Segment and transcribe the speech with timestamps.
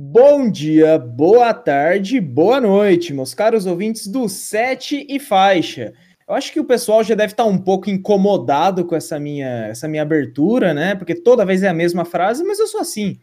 [0.00, 5.92] Bom dia, boa tarde, boa noite, meus caros ouvintes do Sete e Faixa.
[6.28, 9.88] Eu acho que o pessoal já deve estar um pouco incomodado com essa minha, essa
[9.88, 10.94] minha abertura, né?
[10.94, 13.18] Porque toda vez é a mesma frase, mas eu sou assim.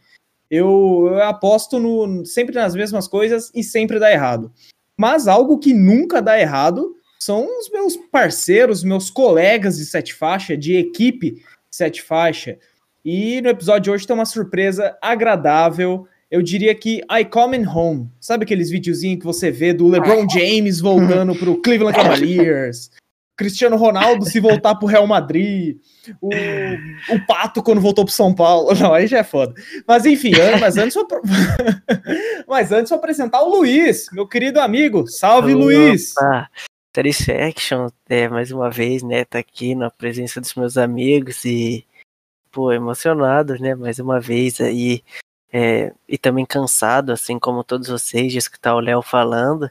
[0.50, 4.52] Eu, eu aposto no, sempre nas mesmas coisas e sempre dá errado.
[4.98, 10.54] Mas algo que nunca dá errado são os meus parceiros, meus colegas de sete faixa,
[10.54, 12.58] de equipe sete faixa.
[13.02, 18.10] E no episódio de hoje tem uma surpresa agradável eu diria que I Coming Home.
[18.20, 22.90] Sabe aqueles videozinhos que você vê do LeBron James voltando pro Cleveland Cavaliers?
[23.36, 25.76] Cristiano Ronaldo se voltar pro Real Madrid,
[26.22, 28.74] o, o Pato quando voltou pro São Paulo.
[28.74, 29.54] Não, aí já é foda.
[29.86, 31.06] Mas enfim, mas antes vou,
[32.48, 35.06] mas antes vou apresentar o Luiz, meu querido amigo.
[35.06, 35.64] Salve, Opa.
[35.64, 36.14] Luiz!
[36.96, 41.84] Satisfaction, é, mais uma vez, né, tá aqui na presença dos meus amigos e,
[42.50, 45.02] pô, emocionado, né, mais uma vez aí
[45.52, 49.70] é, e também cansado, assim como todos vocês, de escutar o Léo falando,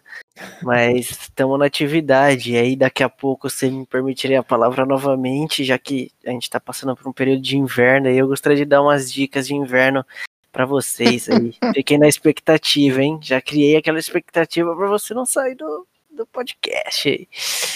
[0.64, 5.64] mas estamos na atividade, e aí daqui a pouco você me permitiria a palavra novamente,
[5.64, 8.66] já que a gente está passando por um período de inverno, e eu gostaria de
[8.66, 10.06] dar umas dicas de inverno
[10.52, 11.54] para vocês aí.
[11.76, 13.20] Fiquei na expectativa, hein?
[13.22, 17.28] Já criei aquela expectativa para você não sair do, do podcast.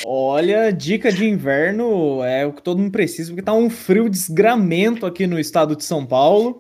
[0.06, 5.06] Olha, dica de inverno é o que todo mundo precisa, porque tá um frio desgramento
[5.06, 6.60] aqui no estado de São Paulo.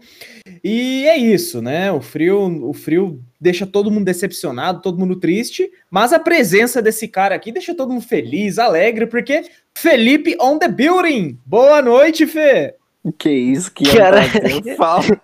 [0.64, 1.92] E é isso, né?
[1.92, 7.08] O frio, o frio deixa todo mundo decepcionado, todo mundo triste, mas a presença desse
[7.08, 11.40] cara aqui deixa todo mundo feliz, alegre, porque Felipe on the building.
[11.46, 12.76] Boa noite, Fê.
[13.18, 14.22] Que isso, que cara,
[14.76, 15.20] falta.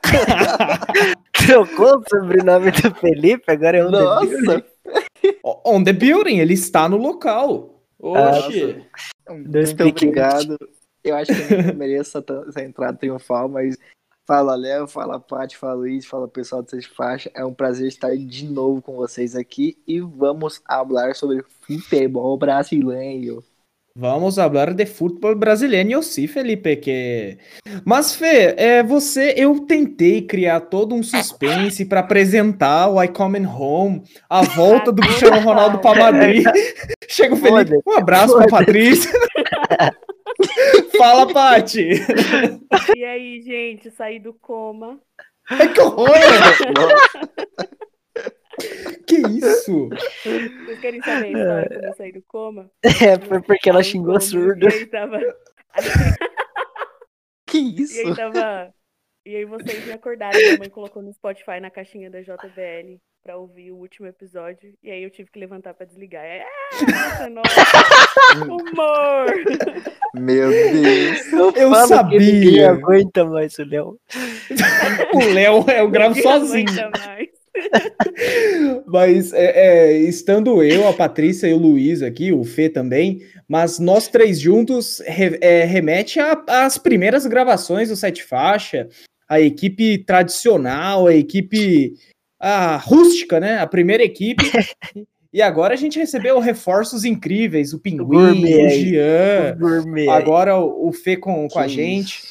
[1.45, 4.74] Trocou o sobrenome do Felipe, agora é on Nossa.
[5.43, 7.83] On the building, ele está no local.
[7.99, 8.85] Oxi.
[9.29, 10.57] Muito obrigado.
[11.03, 13.77] Eu acho que eu não mereço essa, entrada triunfal, mas
[14.25, 17.31] fala Léo, fala Paty, fala Luiz, fala pessoal do Seis Faixa.
[17.33, 23.43] É um prazer estar de novo com vocês aqui e vamos falar sobre futebol brasileiro.
[23.97, 27.37] Vamos falar de futebol brasileiro, sim, Felipe, que...
[27.85, 33.45] Mas, Fê, é, você, eu tentei criar todo um suspense para apresentar o I Coming
[33.45, 36.45] Home, a volta do Cristiano Ronaldo para Madrid.
[37.07, 39.13] Chega o Felipe, um abraço para Patrícia.
[40.97, 41.91] Fala, Pati.
[42.97, 44.99] E aí, gente, saí do coma.
[45.49, 46.09] É que horror!
[49.07, 49.89] Que isso?
[50.23, 52.71] Vocês querem saber a história quando eu saí do coma?
[52.83, 54.67] É, foi porque ela xingou surdo.
[54.67, 55.19] E aí tava...
[57.45, 57.95] que isso?
[57.95, 58.73] E aí tava...
[59.27, 63.37] E aí vocês me acordaram, minha mãe colocou no Spotify na caixinha da JBL pra
[63.37, 64.71] ouvir o último episódio.
[64.83, 66.23] E aí eu tive que levantar pra desligar.
[66.23, 66.45] É,
[66.91, 68.43] nossa, nossa.
[68.45, 69.33] Humor!
[70.13, 71.33] Meu Deus!
[71.33, 72.19] Eu, eu sabia!
[72.19, 73.99] ninguém aguenta mais o Léo.
[75.13, 76.65] o Léo, eu gravo sozinho.
[77.05, 77.34] mais.
[78.87, 83.79] mas é, é, estando eu, a Patrícia e o Luiz aqui, o Fê também, mas
[83.79, 88.87] nós três juntos re, é, remete às primeiras gravações do Sete Faixa,
[89.27, 91.93] a equipe tradicional, a equipe
[92.39, 93.57] a rústica, né?
[93.57, 94.43] A primeira equipe.
[95.33, 100.87] E agora a gente recebeu reforços incríveis, o Pinguim, o, o Jean, o agora o,
[100.87, 102.21] o Fê com, com a gente.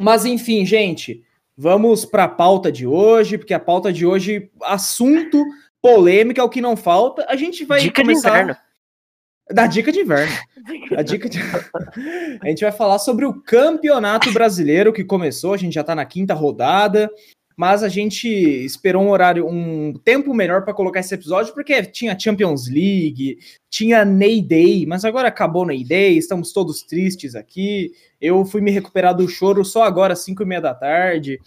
[0.00, 1.24] Mas enfim, gente,
[1.56, 5.42] Vamos para a pauta de hoje, porque a pauta de hoje, assunto
[5.80, 7.24] polêmica, é o que não falta.
[7.28, 8.62] A gente vai dica começar...
[9.48, 10.34] Da dica de inverno.
[10.96, 11.38] A dica de...
[12.42, 16.04] A gente vai falar sobre o Campeonato Brasileiro que começou, a gente já está na
[16.04, 17.08] quinta rodada
[17.56, 22.18] mas a gente esperou um horário, um tempo melhor para colocar esse episódio, porque tinha
[22.18, 23.38] Champions League,
[23.70, 27.92] tinha Ney Day, mas agora acabou Ney Day, estamos todos tristes aqui.
[28.20, 31.40] Eu fui me recuperar do choro só agora, 5 e meia da tarde.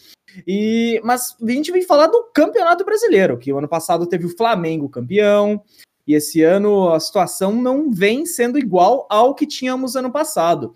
[0.48, 4.36] E, mas a gente vem falar do Campeonato Brasileiro, que o ano passado teve o
[4.36, 5.62] Flamengo campeão,
[6.08, 10.74] e esse ano a situação não vem sendo igual ao que tínhamos ano passado.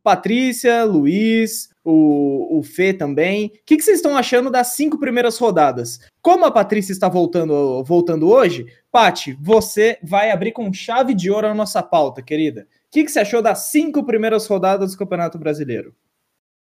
[0.00, 3.46] Patrícia, Luiz, o, o Fê também.
[3.46, 6.00] O que, que vocês estão achando das cinco primeiras rodadas?
[6.20, 11.46] Como a Patrícia está voltando, voltando hoje, Pati, você vai abrir com chave de ouro
[11.46, 12.66] a nossa pauta, querida.
[12.86, 15.94] O que, que você achou das cinco primeiras rodadas do Campeonato Brasileiro?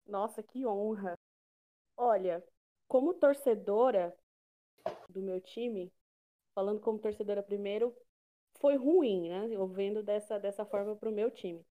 [0.05, 1.13] Nossa, que honra.
[1.95, 2.43] Olha,
[2.87, 4.13] como torcedora
[5.07, 5.89] do meu time,
[6.53, 7.95] falando como torcedora primeiro,
[8.59, 9.47] foi ruim, né?
[9.49, 11.65] Eu vendo dessa, dessa forma para o meu time.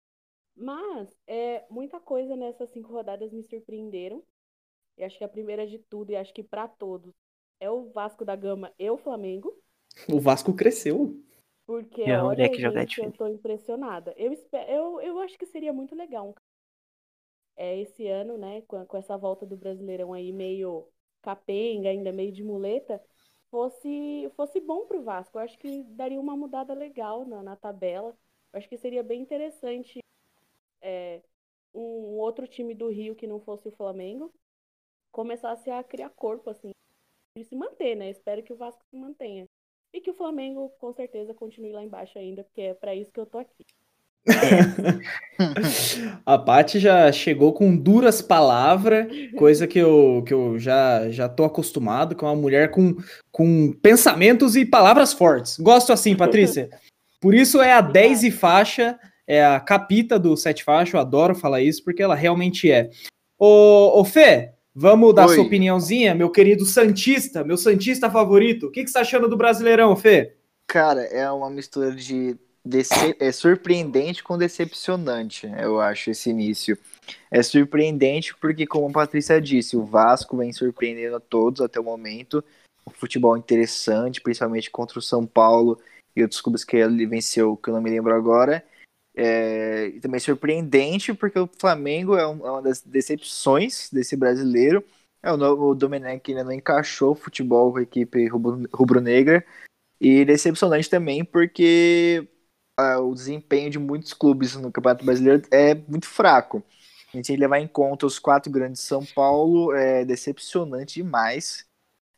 [0.61, 4.23] Mas é, muita coisa nessas cinco rodadas me surpreenderam.
[4.99, 7.15] E acho que a primeira de tudo, e acho que para todos,
[7.59, 9.57] é o Vasco da Gama e o Flamengo.
[10.13, 11.19] O Vasco cresceu.
[11.67, 14.13] Porque é, olha, que gente, eu tô impressionada.
[14.19, 16.35] Eu, espero, eu, eu acho que seria muito legal
[17.57, 20.89] é, esse ano, né, com, com essa volta do Brasileirão aí meio
[21.23, 23.03] capenga, ainda meio de muleta,
[23.51, 25.39] fosse, fosse bom para o Vasco.
[25.39, 28.15] Eu acho que daria uma mudada legal na, na tabela.
[28.53, 30.01] Eu acho que seria bem interessante
[30.83, 31.21] é,
[31.75, 34.33] um outro time do Rio que não fosse o Flamengo
[35.13, 36.71] começasse a criar corpo, assim,
[37.37, 38.11] e se manter, né?
[38.11, 39.47] Espero que o Vasco se mantenha.
[39.93, 43.19] E que o Flamengo, com certeza, continue lá embaixo ainda, porque é para isso que
[43.19, 43.65] eu tô aqui.
[46.27, 49.07] a Paty já chegou com duras palavras,
[49.37, 52.97] coisa que eu, que eu já, já tô acostumado com uma mulher com,
[53.33, 55.59] com pensamentos e palavras fortes.
[55.59, 56.69] Gosto assim, Patrícia.
[57.21, 58.99] Por isso é a 10 e faixa,
[59.31, 62.91] é a capita do sete faixa, eu adoro falar isso, porque ela realmente é.
[63.39, 65.37] Ô, ô Fê, vamos dar Oi.
[65.37, 68.67] sua opiniãozinha, meu querido Santista, meu Santista favorito.
[68.67, 70.35] O que, que você tá achando do Brasileirão, Fê?
[70.67, 76.77] Cara, é uma mistura de dece é surpreendente com decepcionante, eu acho, esse início.
[77.31, 81.85] É surpreendente porque, como a Patrícia disse, o Vasco vem surpreendendo a todos até o
[81.85, 82.43] momento.
[82.85, 85.79] Um futebol interessante, principalmente contra o São Paulo
[86.17, 88.65] e outros clubes que ele venceu, que eu não me lembro agora.
[89.15, 94.85] É, também surpreendente porque o Flamengo é, um, é uma das decepções desse brasileiro.
[95.23, 99.45] É, o, o Domenech ainda não encaixou futebol com a equipe rubro-negra.
[100.01, 102.27] E decepcionante também porque
[103.03, 106.63] o desempenho de muitos clubes no Campeonato Brasileiro é muito fraco.
[107.13, 111.67] A gente tem que levar em conta os quatro grandes São Paulo, é decepcionante demais.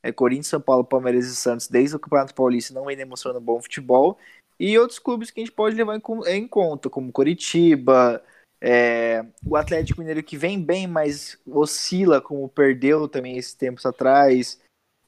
[0.02, 3.60] É, Corinthians, São Paulo, Palmeiras e Santos, desde o Campeonato Paulista, não vem demonstrando bom
[3.62, 4.18] futebol.
[4.58, 8.22] E outros clubes que a gente pode levar em, em conta, como Coritiba,
[8.60, 14.60] é, o Atlético Mineiro que vem bem, mas oscila, como perdeu também esses tempos atrás.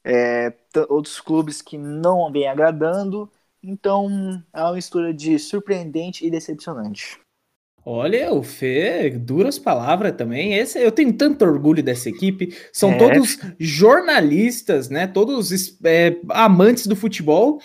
[0.03, 0.53] É,
[0.89, 3.31] outros clubes que não vem agradando.
[3.63, 7.19] Então, é uma mistura de surpreendente e decepcionante.
[7.87, 10.55] Olha, o Fê, duras palavras também.
[10.55, 12.55] Esse, eu tenho tanto orgulho dessa equipe.
[12.73, 12.97] São é.
[12.97, 15.07] todos jornalistas, né?
[15.07, 17.59] Todos é, amantes do futebol,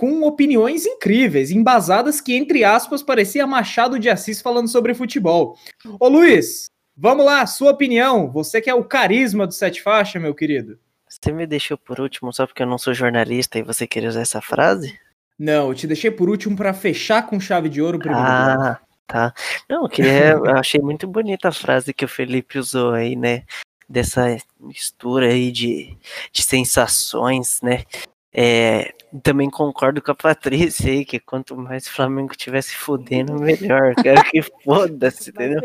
[0.00, 5.58] com opiniões incríveis, embasadas que, entre aspas, parecia Machado de Assis falando sobre futebol.
[6.00, 8.30] Ô Luiz, vamos lá, sua opinião.
[8.30, 10.78] Você que é o carisma do Sete Faixa, meu querido.
[11.06, 14.22] Você me deixou por último só porque eu não sou jornalista e você queria usar
[14.22, 14.98] essa frase?
[15.38, 18.80] Não, eu te deixei por último para fechar com chave de ouro o primeiro Ah,
[19.06, 19.34] tá.
[19.68, 23.42] Não, que eu achei muito bonita a frase que o Felipe usou aí, né?
[23.86, 25.94] Dessa mistura aí de,
[26.32, 27.84] de sensações, né?
[28.32, 33.94] É, também concordo com a Patrícia aí, que quanto mais o Flamengo tivesse fudendo, melhor.
[33.96, 35.60] Quero que foda-se, entendeu?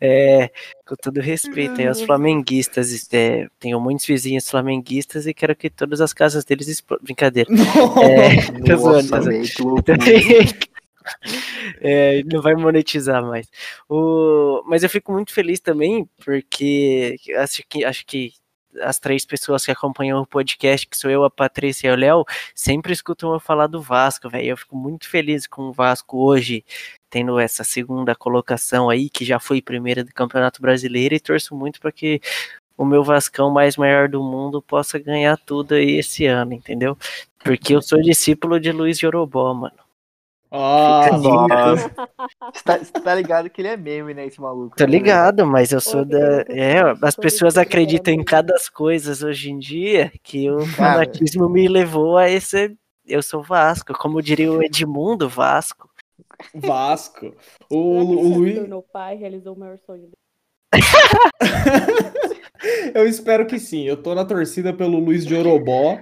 [0.00, 0.50] É,
[0.86, 6.00] com todo respeito aí aos flamenguistas, é, tenho muitos vizinhos flamenguistas e quero que todas
[6.02, 7.04] as casas deles explodam.
[7.04, 7.50] Brincadeira.
[8.04, 9.30] É, Nossa,
[11.80, 13.48] é, não vai monetizar mais.
[13.88, 18.32] O, mas eu fico muito feliz também, porque acho que, acho que
[18.82, 22.24] as três pessoas que acompanham o podcast, que sou eu, a Patrícia e o Léo,
[22.54, 24.48] sempre escutam eu falar do Vasco, velho.
[24.48, 26.64] Eu fico muito feliz com o Vasco hoje,
[27.10, 31.80] tendo essa segunda colocação aí, que já foi primeira do Campeonato Brasileiro, e torço muito
[31.80, 32.20] para que
[32.76, 36.96] o meu Vascão mais maior do mundo possa ganhar tudo aí esse ano, entendeu?
[37.44, 39.83] Porque eu sou discípulo de Luiz Jorobó, mano.
[42.52, 44.76] Você tá, tá, ligado que ele é meme, né, esse maluco?
[44.76, 46.42] Tô ligado, mas eu sou da.
[46.48, 52.16] É, as pessoas acreditam em cada coisas hoje em dia que o fanatismo me levou
[52.16, 52.76] a esse.
[53.04, 55.90] Eu sou Vasco, como diria o Edmundo Vasco.
[56.54, 57.34] Vasco.
[57.68, 58.68] O, o Luiz.
[58.68, 60.08] Meu pai realizou o maior sonho
[62.94, 63.84] eu espero que sim.
[63.84, 65.98] Eu tô na torcida pelo Luiz de Orobó.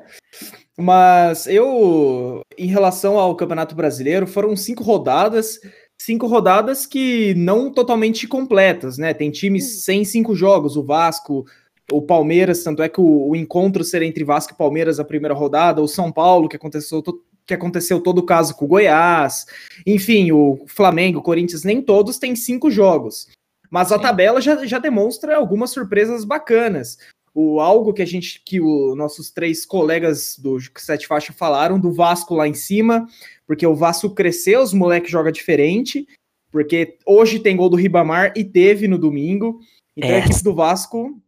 [0.76, 5.58] Mas eu, em relação ao Campeonato Brasileiro, foram cinco rodadas,
[6.00, 9.12] cinco rodadas que não totalmente completas, né?
[9.12, 9.80] Tem times hum.
[9.80, 11.44] sem cinco jogos, o Vasco,
[11.90, 15.34] o Palmeiras, tanto é que o, o encontro será entre Vasco e Palmeiras a primeira
[15.34, 17.02] rodada, o São Paulo, que aconteceu,
[17.46, 19.44] que aconteceu todo o caso com o Goiás,
[19.86, 23.28] enfim, o Flamengo, o Corinthians, nem todos têm cinco jogos.
[23.72, 26.98] Mas a tabela já, já demonstra algumas surpresas bacanas
[27.34, 31.90] o algo que a gente, que os nossos três colegas do Sete Faixa falaram, do
[31.92, 33.08] Vasco lá em cima,
[33.46, 36.06] porque o Vasco cresceu, os moleques jogam diferente,
[36.50, 39.60] porque hoje tem gol do Ribamar e teve no domingo.
[39.96, 40.16] Então é.
[40.16, 41.18] a equipe do Vasco.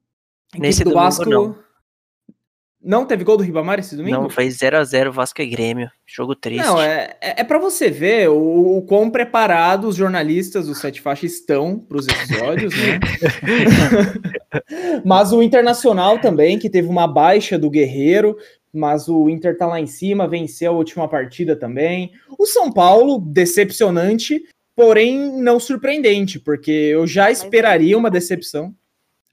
[0.58, 1.30] Nesse do domingo, Vasco.
[1.30, 1.63] Não.
[2.84, 4.20] Não teve gol do Ribamar esse domingo?
[4.20, 5.90] Não, foi 0x0 Vasco e Grêmio.
[6.06, 6.66] Jogo triste.
[6.66, 11.00] Não, é, é, é para você ver o, o quão preparados os jornalistas do Sete
[11.00, 13.00] Faixa estão para os episódios, né?
[15.02, 18.36] mas o Internacional também, que teve uma baixa do Guerreiro,
[18.70, 22.12] mas o Inter tá lá em cima, venceu a última partida também.
[22.38, 24.42] O São Paulo, decepcionante,
[24.76, 28.74] porém não surpreendente, porque eu já esperaria uma decepção.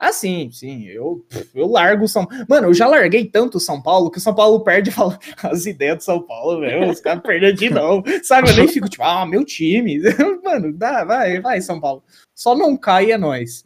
[0.01, 0.87] Ah, sim, sim.
[0.87, 4.21] Eu, eu largo o São Mano, eu já larguei tanto o São Paulo que o
[4.21, 6.89] São Paulo perde e fala as ideias do São Paulo, velho.
[6.89, 8.03] Os caras perdem de novo.
[8.23, 8.49] Sabe?
[8.49, 9.99] Eu nem fico tipo, ah, meu time.
[10.43, 12.03] Mano, dá, vai, vai, São Paulo.
[12.33, 13.63] Só não cai é nós.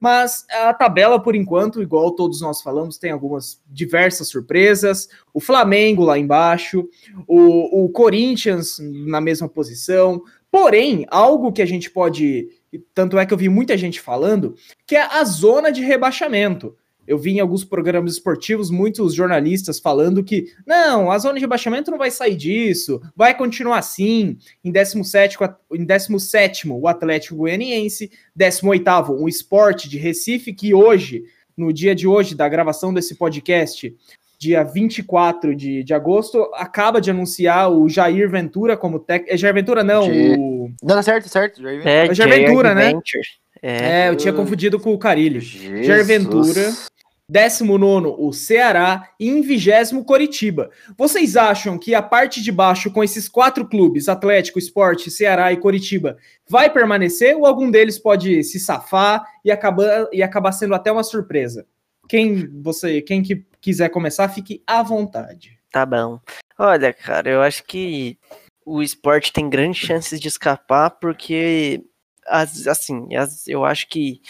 [0.00, 5.06] Mas a tabela, por enquanto, igual todos nós falamos, tem algumas diversas surpresas.
[5.34, 6.88] O Flamengo lá embaixo,
[7.28, 10.22] o, o Corinthians na mesma posição.
[10.50, 12.48] Porém, algo que a gente pode
[12.94, 14.54] tanto é que eu vi muita gente falando,
[14.86, 16.76] que é a zona de rebaixamento.
[17.06, 21.90] Eu vi em alguns programas esportivos muitos jornalistas falando que não, a zona de rebaixamento
[21.90, 24.38] não vai sair disso, vai continuar assim.
[24.64, 25.36] Em 17,
[25.72, 31.24] em 17 o Atlético Goianiense, 18 o Esporte de Recife, que hoje,
[31.56, 33.94] no dia de hoje da gravação desse podcast,
[34.44, 39.34] dia 24 de, de agosto, acaba de anunciar o Jair Ventura como técnico.
[39.34, 40.10] É Jair Ventura, não.
[40.10, 40.36] De...
[40.38, 40.70] O...
[40.82, 41.62] Não, tá certo, certo.
[41.62, 42.92] Jair Ventura, é, Jair Ventura né?
[43.62, 45.40] É, é, eu tinha confundido com o Carilho.
[45.40, 45.86] Jesus.
[45.86, 46.72] Jair Ventura.
[47.26, 50.68] 19 o Ceará e em 20 Coritiba.
[50.96, 55.56] Vocês acham que a parte de baixo com esses quatro clubes, Atlético, Esporte, Ceará e
[55.56, 60.92] Coritiba, vai permanecer ou algum deles pode se safar e acabar, e acabar sendo até
[60.92, 61.66] uma surpresa?
[62.06, 65.58] Quem você, quem que quiser começar, fique à vontade.
[65.72, 66.20] Tá bom.
[66.58, 68.18] Olha, cara, eu acho que
[68.64, 71.82] o esporte tem grandes chances de escapar porque
[72.26, 74.20] as, assim, as, eu acho que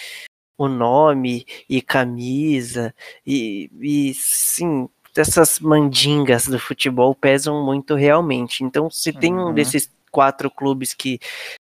[0.56, 2.94] o nome e camisa
[3.26, 8.62] e, e sim, essas mandingas do futebol pesam muito realmente.
[8.62, 9.50] Então, se tem uhum.
[9.50, 11.18] um desses quatro clubes que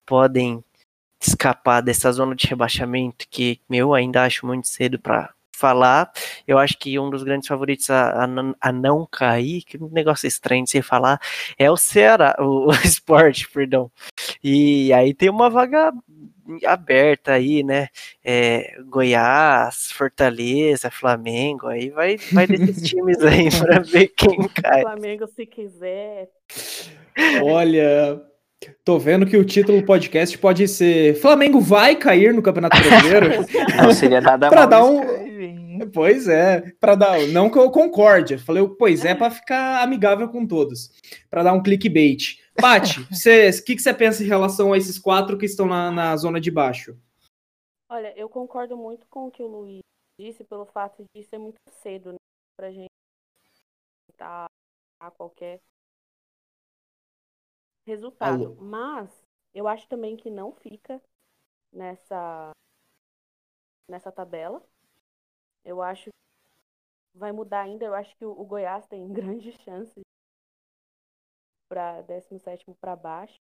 [0.06, 0.64] podem
[1.22, 6.12] escapar dessa zona de rebaixamento, que eu ainda acho muito cedo para falar.
[6.48, 8.28] Eu acho que um dos grandes favoritos a, a,
[8.62, 11.20] a não cair, que um negócio estranho de se falar,
[11.58, 13.92] é o Ceará, o, o esporte, perdão.
[14.44, 15.92] E aí tem uma vaga
[16.66, 17.90] aberta aí, né?
[18.24, 24.82] É, Goiás, Fortaleza, Flamengo, aí vai, vai desses times aí para ver quem cai.
[24.82, 26.30] Flamengo, se quiser.
[27.44, 28.22] Olha,
[28.84, 33.46] Tô vendo que o título do podcast pode ser Flamengo vai cair no Campeonato Brasileiro.
[33.78, 35.27] Não seria nada pra dar um
[35.94, 40.30] Pois é, para dar, não que eu concorde, eu falei pois é para ficar amigável
[40.30, 40.92] com todos,
[41.30, 42.42] para dar um clickbait.
[42.56, 46.16] Paty, o que, que você pensa em relação a esses quatro que estão na, na
[46.18, 46.98] zona de baixo?
[47.90, 49.82] Olha, eu concordo muito com o que o Luiz
[50.20, 52.18] disse pelo fato de ser muito cedo né,
[52.58, 52.90] para gente
[54.20, 54.48] a
[55.12, 55.62] qualquer
[57.88, 58.46] resultado.
[58.46, 58.56] Alô.
[58.56, 59.10] Mas
[59.54, 61.02] eu acho também que não fica
[61.72, 62.52] nessa
[63.90, 64.62] nessa tabela.
[65.68, 67.84] Eu acho que vai mudar ainda.
[67.84, 70.02] Eu acho que o, Goiás tem grandes chances
[71.70, 73.36] para 17 para baixo.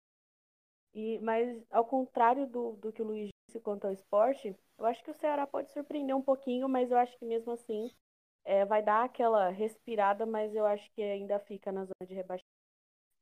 [0.93, 5.03] E, mas ao contrário do, do que o Luiz disse quanto ao esporte, eu acho
[5.03, 7.91] que o Ceará pode surpreender um pouquinho, mas eu acho que mesmo assim
[8.45, 12.47] é, vai dar aquela respirada, mas eu acho que ainda fica na zona de rebaixamento.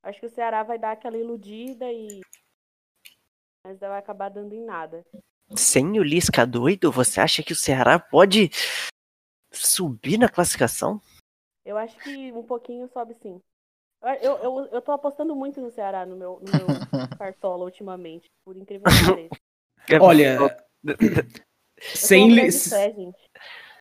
[0.03, 2.21] Acho que o Ceará vai dar aquela iludida e.
[3.65, 5.03] Mas vai acabar dando em nada.
[5.55, 8.49] Sem o Lisca doido, você acha que o Ceará pode
[9.51, 11.01] subir na classificação?
[11.65, 13.39] Eu acho que um pouquinho sobe sim.
[14.21, 16.67] Eu, eu, eu tô apostando muito no Ceará no meu, no meu
[17.19, 19.35] cartola ultimamente, por incrível que pareça.
[20.01, 20.37] Olha,
[21.95, 22.49] sem li...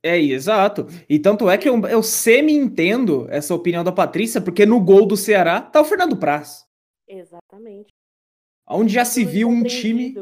[0.03, 0.87] É, exato.
[1.09, 5.17] E tanto é que eu, eu semi-entendo essa opinião da Patrícia, porque no gol do
[5.17, 6.67] Ceará tá o Fernando Praz.
[7.07, 7.89] Exatamente.
[8.69, 10.15] Onde já se viu um time.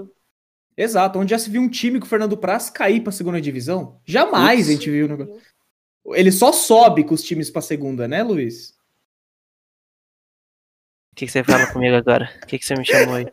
[0.78, 4.00] Exato, onde já se viu um time com o Fernando Praz cair pra segunda divisão?
[4.04, 4.70] Jamais Isso.
[4.70, 5.40] a gente viu.
[6.14, 8.78] Ele só sobe com os times pra segunda, né, Luiz?
[11.12, 12.30] O que, que você fala comigo agora?
[12.40, 13.26] O que, que você me chamou aí?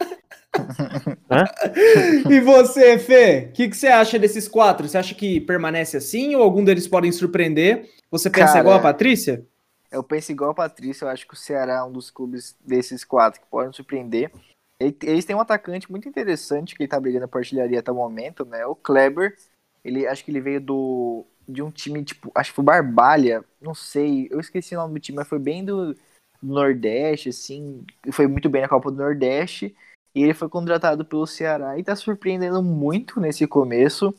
[2.31, 3.49] e você, Fê?
[3.49, 4.87] O que, que você acha desses quatro?
[4.87, 7.91] Você acha que permanece assim ou algum deles podem surpreender?
[8.09, 9.45] Você pensa Cara, igual a Patrícia?
[9.91, 11.05] Eu penso igual a Patrícia.
[11.05, 14.31] Eu acho que o Ceará é um dos clubes desses quatro que podem surpreender.
[14.79, 18.43] Eles têm um atacante muito interessante que ele tá brigando a artilharia até o momento,
[18.45, 18.65] né?
[18.65, 19.37] O Kleber.
[19.83, 23.75] Ele, acho que ele veio do, de um time, tipo, acho que foi Barbalha, não
[23.75, 25.99] sei, eu esqueci o nome do time, mas foi bem do, do
[26.41, 29.75] Nordeste, assim, foi muito bem na Copa do Nordeste.
[30.13, 34.15] E ele foi contratado pelo Ceará e tá surpreendendo muito nesse começo.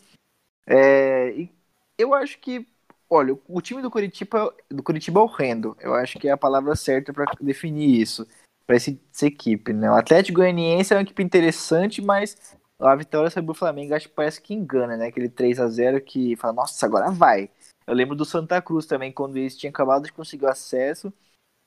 [0.67, 1.51] É, e
[1.99, 2.67] eu acho que,
[3.09, 5.77] olha, o time do Curitiba, do Curitiba é horrendo.
[5.81, 8.27] Eu acho que é a palavra certa para definir isso,
[8.66, 8.90] para essa
[9.23, 9.73] equipe.
[9.73, 9.90] Né?
[9.90, 14.14] O Atlético Goianiense é uma equipe interessante, mas a vitória sobre o Flamengo acho que
[14.14, 15.06] parece que engana, né?
[15.06, 17.49] Aquele 3 a 0 que fala, nossa, agora vai.
[17.87, 21.12] Eu lembro do Santa Cruz também, quando eles tinham acabado de conseguir o acesso.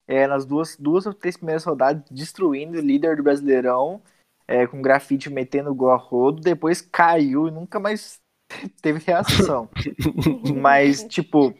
[0.07, 4.01] É, nas duas, duas ou três primeiras rodadas, destruindo o líder do Brasileirão
[4.47, 8.19] é, com grafite metendo gol a rodo, depois caiu e nunca mais
[8.81, 9.69] teve reação.
[10.59, 11.53] Mas, tipo,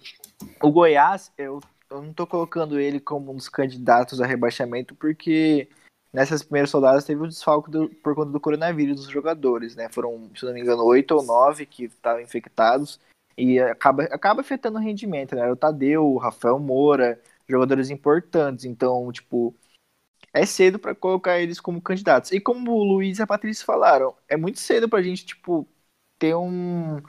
[0.61, 5.69] o Goiás, eu, eu não tô colocando ele como um dos candidatos a rebaixamento, porque
[6.13, 9.89] nessas primeiras rodadas teve o desfalque do, por conta do coronavírus dos jogadores, né?
[9.89, 12.99] Foram, se não me engano, oito ou nove que estavam infectados
[13.37, 15.49] e acaba, acaba afetando o rendimento, né?
[15.51, 18.65] O Tadeu, o Rafael Moura, jogadores importantes.
[18.65, 19.55] Então, tipo,
[20.33, 22.31] é cedo para colocar eles como candidatos.
[22.31, 25.67] E como o Luiz e a Patrícia falaram, é muito cedo pra gente, tipo,
[26.19, 27.01] ter um,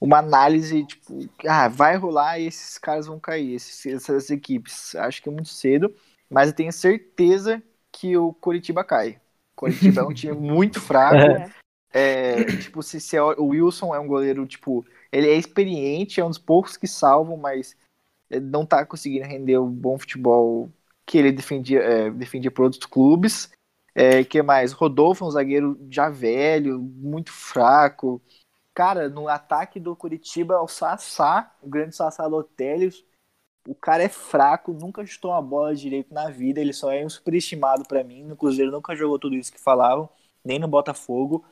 [0.00, 4.94] uma análise, tipo, ah, vai rolar e esses caras vão cair, esses, essas equipes.
[4.94, 5.94] Acho que é muito cedo,
[6.28, 9.20] mas eu tenho certeza que o Curitiba cai.
[9.54, 11.16] O Curitiba é um time muito fraco.
[11.92, 12.40] É.
[12.40, 16.24] é, tipo, se, se é, o Wilson é um goleiro, tipo, ele é experiente, é
[16.24, 17.76] um dos poucos que salvam, mas
[18.42, 20.70] não tá conseguindo render o bom futebol
[21.04, 23.50] que ele defendia, é, defendia por outros clubes.
[23.92, 24.72] É, que mais?
[24.72, 28.22] Rodolfo é um zagueiro já velho, muito fraco.
[28.80, 33.04] Cara, no ataque do Curitiba, o Sassá, o grande Sassá Lotélios,
[33.68, 37.10] o cara é fraco, nunca chutou uma bola direito na vida, ele só é um
[37.10, 38.24] superestimado para mim.
[38.24, 40.08] No Cruzeiro nunca jogou tudo isso que falavam,
[40.42, 41.44] nem no Botafogo.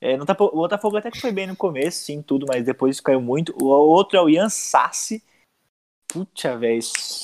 [0.00, 3.20] É, no, o Botafogo até que foi bem no começo, sim, tudo, mas depois caiu
[3.20, 3.54] muito.
[3.62, 5.22] O outro é o Ian Sassi.
[6.08, 6.80] Puta, velho,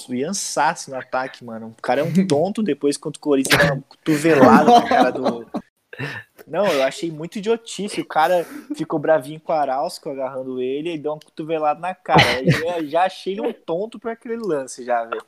[0.07, 1.69] o Ian Sassi no ataque, mano.
[1.69, 5.47] O cara é um tonto depois contra o Corinthians, dá uma cotovelada na cara do.
[6.47, 8.01] Não, eu achei muito idiotice.
[8.01, 12.23] O cara ficou bravinho com o Arausco agarrando ele e deu uma cotovelada na cara.
[12.43, 15.25] Eu já achei ele um tonto por aquele lance, já, velho.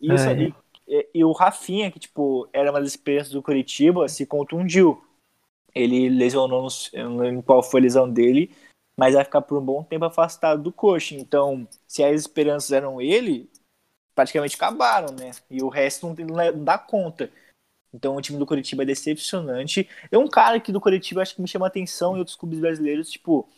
[0.00, 0.54] Isso aí.
[0.86, 5.02] E, e, o Rafinha, que, tipo, era uma das experiências do Curitiba, se contundiu.
[5.74, 6.68] Ele lesionou, no,
[7.04, 8.54] não lembro qual foi a lesão dele,
[8.96, 11.14] mas vai ficar por um bom tempo afastado do coxa.
[11.14, 13.50] Então, se as esperanças eram ele,
[14.14, 15.32] praticamente acabaram, né?
[15.50, 16.14] E o resto não,
[16.52, 17.30] não dá conta.
[17.92, 19.88] Então, o time do Curitiba é decepcionante.
[20.10, 23.10] É um cara que do Curitiba acho que me chama atenção e outros clubes brasileiros,
[23.10, 23.48] tipo,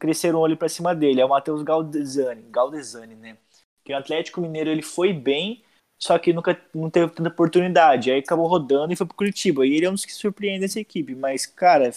[0.00, 1.20] cresceram olho para cima dele.
[1.20, 3.36] É o Matheus Galdesani, Galdesani, né?
[3.84, 5.62] Que o Atlético Mineiro ele foi bem,
[6.00, 8.10] só que nunca não teve tanta oportunidade.
[8.10, 9.66] Aí acabou rodando e foi pro Curitiba.
[9.66, 11.14] E ele é um dos que surpreende essa equipe.
[11.14, 11.90] Mas, cara,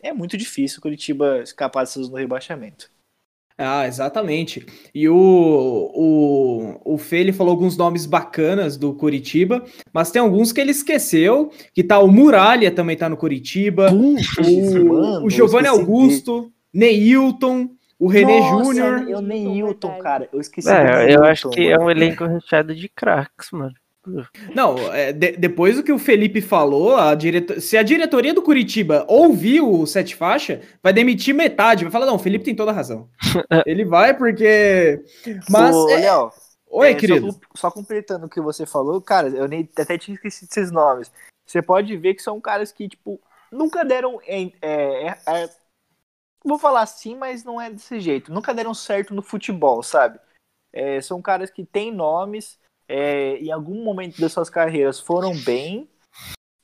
[0.00, 2.90] é muito difícil o Curitiba escapar dessas no rebaixamento.
[3.60, 4.64] Ah, exatamente.
[4.94, 10.52] E o, o, o Fê ele falou alguns nomes bacanas do Curitiba, mas tem alguns
[10.52, 14.14] que ele esqueceu, que tá o Muralha também tá no Curitiba, o,
[14.84, 19.08] mano, o Giovanni Augusto, Neilton, o René Júnior.
[19.08, 20.70] Eu Neilton, cara, eu esqueci.
[20.70, 21.82] É, eu acho que mano.
[21.82, 23.74] é um elenco recheado de craques, mano.
[24.54, 28.42] Não, é, de, depois do que o Felipe falou, a direto, se a diretoria do
[28.42, 31.84] Curitiba ouvir o Sete Faixa, vai demitir metade.
[31.84, 33.08] Vai falar, não, o Felipe tem toda a razão.
[33.66, 35.02] Ele vai porque.
[35.50, 35.74] Mas.
[35.74, 36.00] Ô, é...
[36.00, 36.30] Léo,
[36.70, 37.32] Oi, é, querido.
[37.32, 41.10] Só, só, completando o que você falou, cara, eu nem até tinha esquecido esses nomes.
[41.46, 44.20] Você pode ver que são caras que, tipo, nunca deram.
[44.26, 45.50] É, é, é,
[46.44, 48.32] vou falar assim, mas não é desse jeito.
[48.32, 50.18] Nunca deram certo no futebol, sabe?
[50.72, 55.88] É, são caras que têm nomes é, em algum momento das suas carreiras foram bem,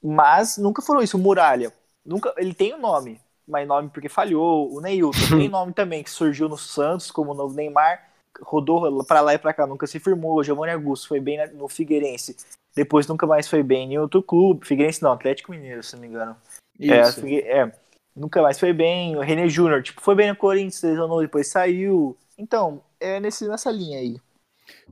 [0.02, 1.16] mas nunca foram isso.
[1.16, 1.72] O Muralha,
[2.04, 4.72] nunca, ele tem o um nome, mas nome porque falhou.
[4.74, 8.08] O Neilton tem nome também, que surgiu no Santos como o novo Neymar,
[8.40, 10.38] rodou para lá e para cá, nunca se firmou.
[10.38, 12.36] O Giovanni Augusto foi bem no Figueirense,
[12.74, 14.66] depois nunca mais foi bem em outro clube.
[14.66, 16.36] Figueirense não, Atlético Mineiro, se não me engano.
[16.78, 17.24] Isso.
[17.26, 17.72] É, é,
[18.16, 19.16] nunca mais foi bem.
[19.16, 22.16] O René Júnior, tipo, foi bem no Corinthians, lesionou, depois saiu.
[22.36, 24.20] Então, é nesse, nessa linha aí.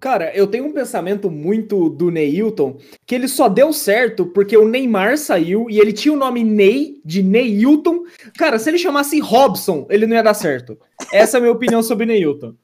[0.01, 4.69] Cara, eu tenho um pensamento muito do Neilton, que ele só deu certo porque o
[4.69, 8.03] Neymar saiu e ele tinha o nome Ney, de Neilton.
[8.37, 10.77] Cara, se ele chamasse Robson, ele não ia dar certo.
[11.13, 12.55] Essa é a minha opinião sobre Neilton.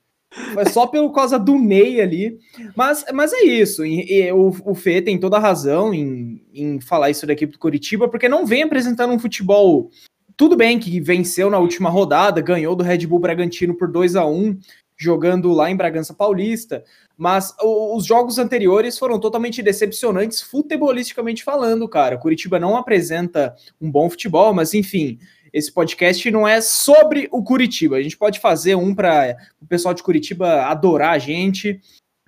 [0.52, 2.38] Foi só pelo causa do Ney ali.
[2.76, 3.84] Mas, mas é isso.
[3.84, 7.52] E, e, o, o Fê tem toda a razão em, em falar isso da equipe
[7.52, 9.90] do Curitiba, porque não vem apresentando um futebol.
[10.36, 14.26] Tudo bem que venceu na última rodada, ganhou do Red Bull Bragantino por 2 a
[14.26, 14.58] 1
[14.98, 16.84] jogando lá em Bragança Paulista,
[17.16, 22.18] mas os jogos anteriores foram totalmente decepcionantes, futebolisticamente falando, cara.
[22.18, 25.18] Curitiba não apresenta um bom futebol, mas enfim,
[25.52, 27.96] esse podcast não é sobre o Curitiba.
[27.96, 31.80] A gente pode fazer um para o pessoal de Curitiba adorar a gente,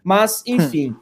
[0.05, 0.95] mas enfim.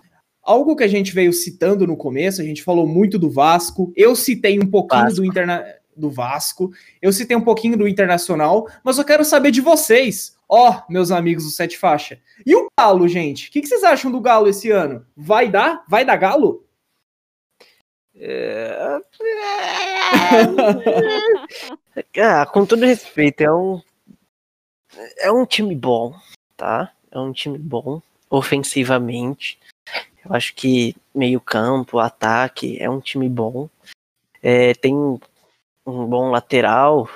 [0.42, 3.92] Algo que a gente veio citando no começo, a gente falou muito do Vasco.
[3.94, 5.16] Eu citei um pouquinho Vasco.
[5.16, 5.62] do Interna
[5.94, 6.70] do Vasco.
[7.02, 10.37] Eu citei um pouquinho do Internacional, mas eu quero saber de vocês.
[10.48, 12.18] Ó, oh, meus amigos do Sete Faixa.
[12.46, 13.48] E o Galo, gente?
[13.48, 15.06] O que, que, vocês acham do Galo esse ano?
[15.14, 15.84] Vai dar?
[15.86, 16.64] Vai dar Galo?
[18.14, 18.98] É...
[22.20, 23.80] ah, com todo respeito, é um
[25.18, 26.14] é um time bom,
[26.56, 26.92] tá?
[27.10, 29.58] É um time bom ofensivamente.
[30.24, 33.68] Eu acho que meio campo, ataque, é um time bom.
[34.42, 35.18] É, tem um
[35.84, 37.08] bom lateral,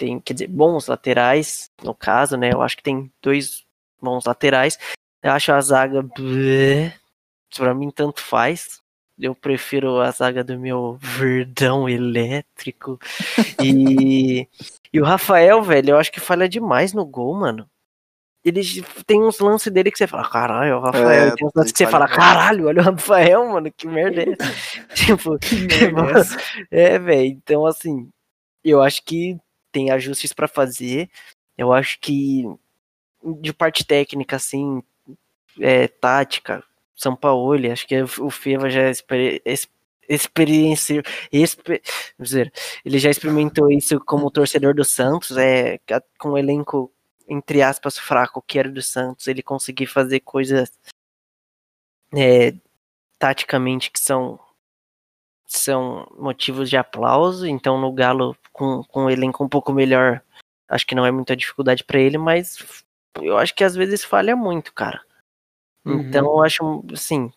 [0.00, 2.54] tem, quer dizer, bons laterais, no caso, né?
[2.54, 3.66] Eu acho que tem dois
[4.00, 4.78] bons laterais.
[5.22, 6.02] Eu acho a zaga.
[7.54, 8.80] Pra mim, tanto faz.
[9.18, 12.98] Eu prefiro a zaga do meu verdão elétrico.
[13.62, 14.48] E,
[14.90, 17.68] e o Rafael, velho, eu acho que falha demais no gol, mano.
[18.42, 18.62] Ele
[19.06, 21.10] tem uns lances dele que você fala, caralho, o Rafael.
[21.10, 24.30] É, tem uns lances que você fala, caralho, olha o Rafael, mano, que merda é
[24.30, 24.84] essa?
[24.96, 26.22] tipo, que merda
[26.70, 27.26] é, é velho.
[27.26, 28.08] Então, assim,
[28.64, 29.38] eu acho que
[29.72, 31.10] tem ajustes para fazer.
[31.56, 32.44] Eu acho que
[33.40, 34.82] de parte técnica, assim,
[35.60, 36.62] é, tática,
[36.94, 38.90] São Paulo, acho que o Feva já
[40.08, 41.02] experiência,
[41.32, 41.82] exper,
[42.18, 42.52] dizer,
[42.84, 45.78] ele já experimentou isso como torcedor do Santos, é
[46.18, 46.92] com o elenco
[47.28, 50.72] entre aspas fraco que era do Santos, ele conseguir fazer coisas
[52.12, 52.54] é,
[53.18, 54.40] taticamente que são
[55.50, 57.46] são motivos de aplauso.
[57.46, 60.22] Então no Galo com, com um elenco um pouco melhor,
[60.68, 62.84] acho que não é muita dificuldade para ele, mas
[63.20, 65.02] eu acho que às vezes falha muito, cara.
[65.84, 66.00] Uhum.
[66.00, 67.32] Então eu acho, assim,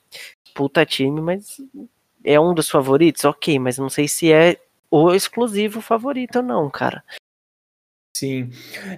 [0.53, 1.57] puta time, mas
[2.23, 4.59] é um dos favoritos, ok, mas não sei se é
[4.91, 7.03] o exclusivo favorito ou não, cara.
[8.23, 8.49] Sim.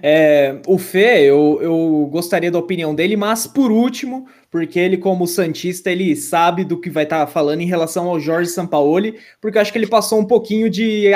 [0.04, 5.26] É, o Fê, eu, eu gostaria da opinião dele, mas por último, porque ele, como
[5.26, 9.58] Santista, ele sabe do que vai estar tá falando em relação ao Jorge Sampaoli, porque
[9.58, 11.10] acho que ele passou um pouquinho de,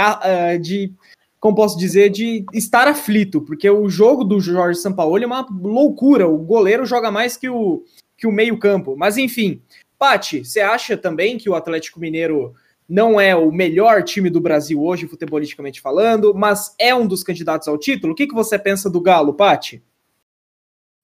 [0.61, 0.93] de
[1.39, 6.27] como posso dizer, de estar aflito, porque o jogo do Jorge Sampaoli é uma loucura.
[6.27, 7.85] O goleiro joga mais que o,
[8.19, 8.97] que o meio-campo.
[8.97, 9.63] Mas enfim,
[9.97, 12.55] Pati, você acha também que o Atlético Mineiro
[12.91, 17.69] não é o melhor time do Brasil hoje, futebolisticamente falando, mas é um dos candidatos
[17.69, 18.13] ao título?
[18.13, 19.81] O que, que você pensa do Galo, Pati?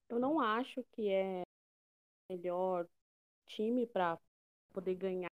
[0.08, 1.42] Eu não acho que é
[2.28, 2.88] o melhor
[3.46, 4.18] time para
[4.72, 5.30] poder ganhar.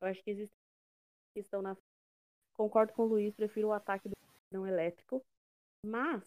[0.00, 0.54] Eu acho que existe
[1.34, 1.76] questão na
[2.54, 4.14] Concordo com o Luiz, prefiro o ataque do
[4.50, 5.22] Verdão elétrico.
[5.84, 6.22] Mas.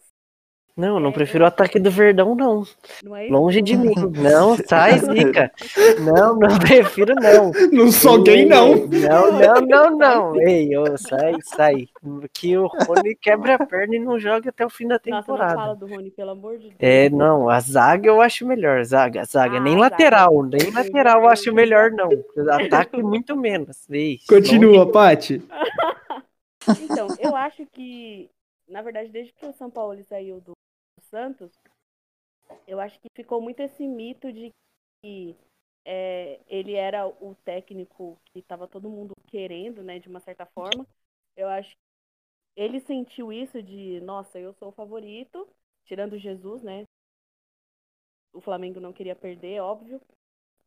[0.76, 2.64] Não, não é, prefiro o ataque do Verdão, não.
[3.02, 3.92] não é Longe de mim.
[4.16, 5.50] Não, sai, Zica.
[6.00, 7.50] Não, não prefiro, não.
[7.72, 8.86] Não sou gay, não.
[8.86, 10.40] Não, não, não, não.
[10.40, 11.88] Ei, ô, sai, sai.
[12.32, 15.28] Que o Rony quebra a perna e não joga até o fim da temporada.
[15.28, 16.76] Nossa, não fala do Rony, pelo amor de Deus.
[16.78, 18.84] É, não, a zaga eu acho melhor.
[18.84, 19.56] Zaga, zaga.
[19.56, 20.58] Ah, nem lateral, zaga.
[20.58, 22.08] nem lateral eu acho melhor, não.
[22.52, 23.88] Ataque muito menos.
[23.90, 25.42] Ei, Continua, Paty.
[26.82, 28.28] Então, eu acho que,
[28.70, 30.52] na verdade, desde que o São Paulo saiu do
[31.02, 31.52] Santos,
[32.66, 34.52] eu acho que ficou muito esse mito de
[35.02, 35.36] que
[35.84, 40.86] é, ele era o técnico que estava todo mundo querendo, né, de uma certa forma.
[41.36, 41.82] Eu acho que
[42.56, 45.48] ele sentiu isso de, nossa, eu sou o favorito,
[45.84, 46.84] tirando Jesus, né?
[48.32, 50.00] O Flamengo não queria perder, óbvio.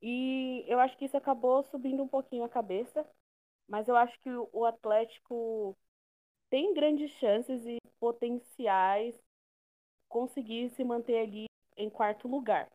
[0.02, 3.08] E eu acho que isso acabou subindo um pouquinho a cabeça.
[3.68, 5.78] Mas eu acho que o Atlético
[6.54, 9.20] tem grandes chances e potenciais
[10.08, 12.70] conseguir se manter ali em quarto lugar.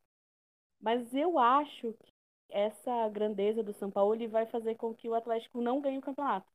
[0.80, 2.10] Mas eu acho que
[2.50, 6.48] essa grandeza do São Paulo vai fazer com que o Atlético não ganhe o campeonato.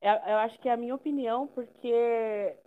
[0.00, 2.58] Eu, eu acho que é a minha opinião, porque,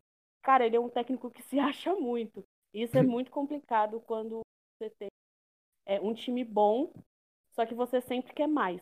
[0.43, 2.45] cara, ele é um técnico que se acha muito.
[2.71, 4.41] Isso é muito complicado quando
[4.77, 5.09] você tem
[5.87, 6.93] é, um time bom,
[7.49, 8.79] só que você sempre quer mais.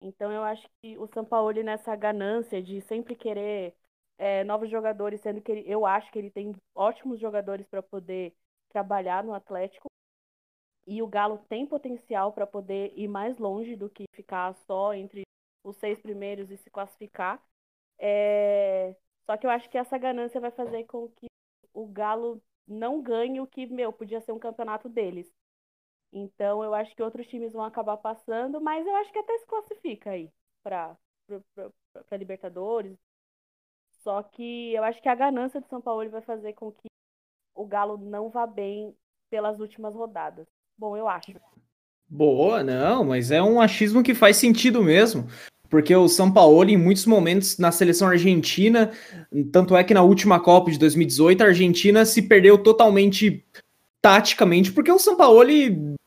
[0.00, 3.74] Então eu acho que o São Paulo nessa ganância de sempre querer
[4.22, 8.32] é, novos jogadores, sendo que ele, eu acho que ele tem ótimos jogadores para poder
[8.68, 9.88] trabalhar no Atlético.
[10.86, 15.22] E o Galo tem potencial para poder ir mais longe do que ficar só entre
[15.64, 17.42] os seis primeiros e se classificar.
[17.98, 18.94] É...
[19.26, 21.26] Só que eu acho que essa ganância vai fazer com que
[21.74, 25.28] o Galo não ganhe o que, meu, podia ser um campeonato deles.
[26.12, 29.46] Então eu acho que outros times vão acabar passando, mas eu acho que até se
[29.46, 30.30] classifica aí
[30.62, 30.96] para
[32.12, 32.96] Libertadores,
[34.02, 36.88] só que eu acho que a ganância de São Paulo vai fazer com que
[37.54, 38.94] o Galo não vá bem
[39.30, 40.46] pelas últimas rodadas.
[40.76, 41.32] Bom, eu acho.
[42.08, 45.26] Boa, não, mas é um achismo que faz sentido mesmo.
[45.70, 48.90] Porque o São Paulo, em muitos momentos, na seleção argentina,
[49.50, 53.46] tanto é que na última Copa de 2018, a Argentina se perdeu totalmente
[54.02, 55.42] taticamente, porque o São Paulo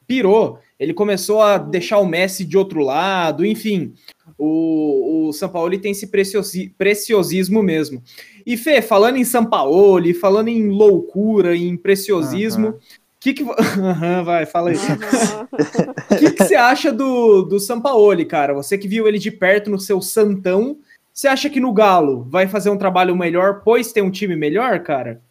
[0.05, 0.59] pirou.
[0.79, 3.93] Ele começou a deixar o Messi de outro lado, enfim
[4.37, 8.01] o, o São Paulo tem esse preciosi, preciosismo mesmo.
[8.45, 12.79] E Fê, falando em São Paulo, falando em loucura, em preciosismo, uhum.
[13.19, 13.43] que que
[14.23, 14.75] vai, fala aí.
[14.75, 18.53] O que, que você acha do, do Sampaoli, cara?
[18.53, 20.77] Você que viu ele de perto no seu Santão,
[21.13, 24.79] você acha que no Galo vai fazer um trabalho melhor, pois tem um time melhor,
[24.81, 25.21] cara?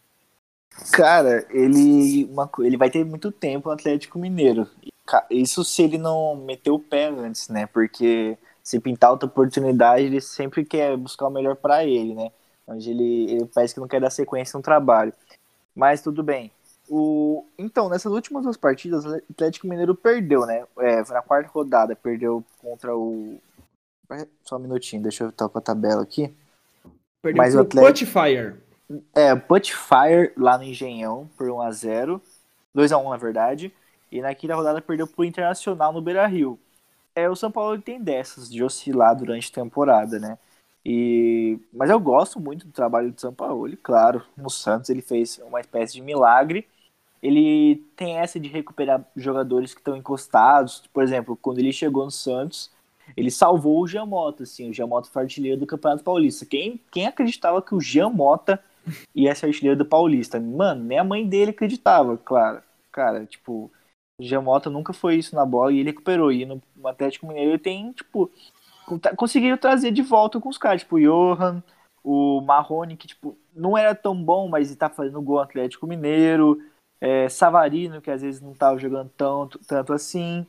[0.90, 4.66] Cara, ele, uma, ele vai ter muito tempo no Atlético Mineiro.
[5.30, 7.66] Isso se ele não meter o pé antes, né?
[7.66, 12.30] Porque se pintar outra oportunidade, ele sempre quer buscar o melhor para ele, né?
[12.66, 15.12] onde ele, ele parece que não quer dar sequência no trabalho.
[15.74, 16.50] Mas tudo bem.
[16.88, 20.64] O, então, nessas últimas duas partidas, o Atlético Mineiro perdeu, né?
[20.78, 23.40] É, foi na quarta rodada, perdeu contra o.
[24.44, 26.34] Só um minutinho, deixa eu tocar a tabela aqui.
[27.22, 28.12] Perdeu Mas o Atlético...
[28.12, 28.54] Putfire.
[29.14, 32.20] É, Putfire lá no Engenhão por 1x0.
[32.76, 33.72] 2x1, na verdade.
[34.14, 36.56] E na quinta rodada perdeu pro Internacional no Beira Rio.
[37.16, 40.38] É, o São Paulo tem dessas, de oscilar durante a temporada, né?
[40.86, 44.22] E, mas eu gosto muito do trabalho do São Paulo, claro.
[44.36, 46.64] No Santos ele fez uma espécie de milagre.
[47.20, 50.84] Ele tem essa de recuperar jogadores que estão encostados.
[50.92, 52.70] Por exemplo, quando ele chegou no Santos,
[53.16, 56.46] ele salvou o Giamota, assim, o Giamota foi artilheiro do Campeonato Paulista.
[56.46, 58.62] Quem, quem acreditava que o Giamota
[59.12, 60.38] ia ser artilheiro do Paulista?
[60.38, 62.62] Mano, nem a mãe dele acreditava, claro.
[62.92, 63.72] Cara, tipo,
[64.20, 66.32] o Giamota nunca foi isso na bola e ele recuperou.
[66.32, 68.30] E no Atlético Mineiro ele tem, tipo,
[69.00, 71.62] Tá, conseguiram trazer de volta com os caras, tipo o Johan,
[72.02, 76.60] o Marrone, que tipo, não era tão bom, mas está fazendo gol Atlético Mineiro,
[77.00, 80.46] é, Savarino, que às vezes não estava jogando tanto, tanto assim.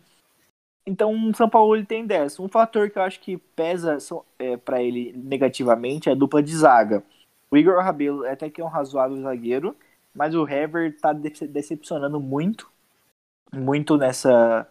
[0.86, 2.42] Então o São Paulo ele tem dessa.
[2.42, 3.98] Um fator que eu acho que pesa
[4.38, 7.04] é, para ele negativamente é a dupla de zaga.
[7.50, 9.76] O Igor Rabelo até que é um razoável zagueiro,
[10.14, 12.70] mas o Hever está decepcionando muito,
[13.54, 14.68] muito nessa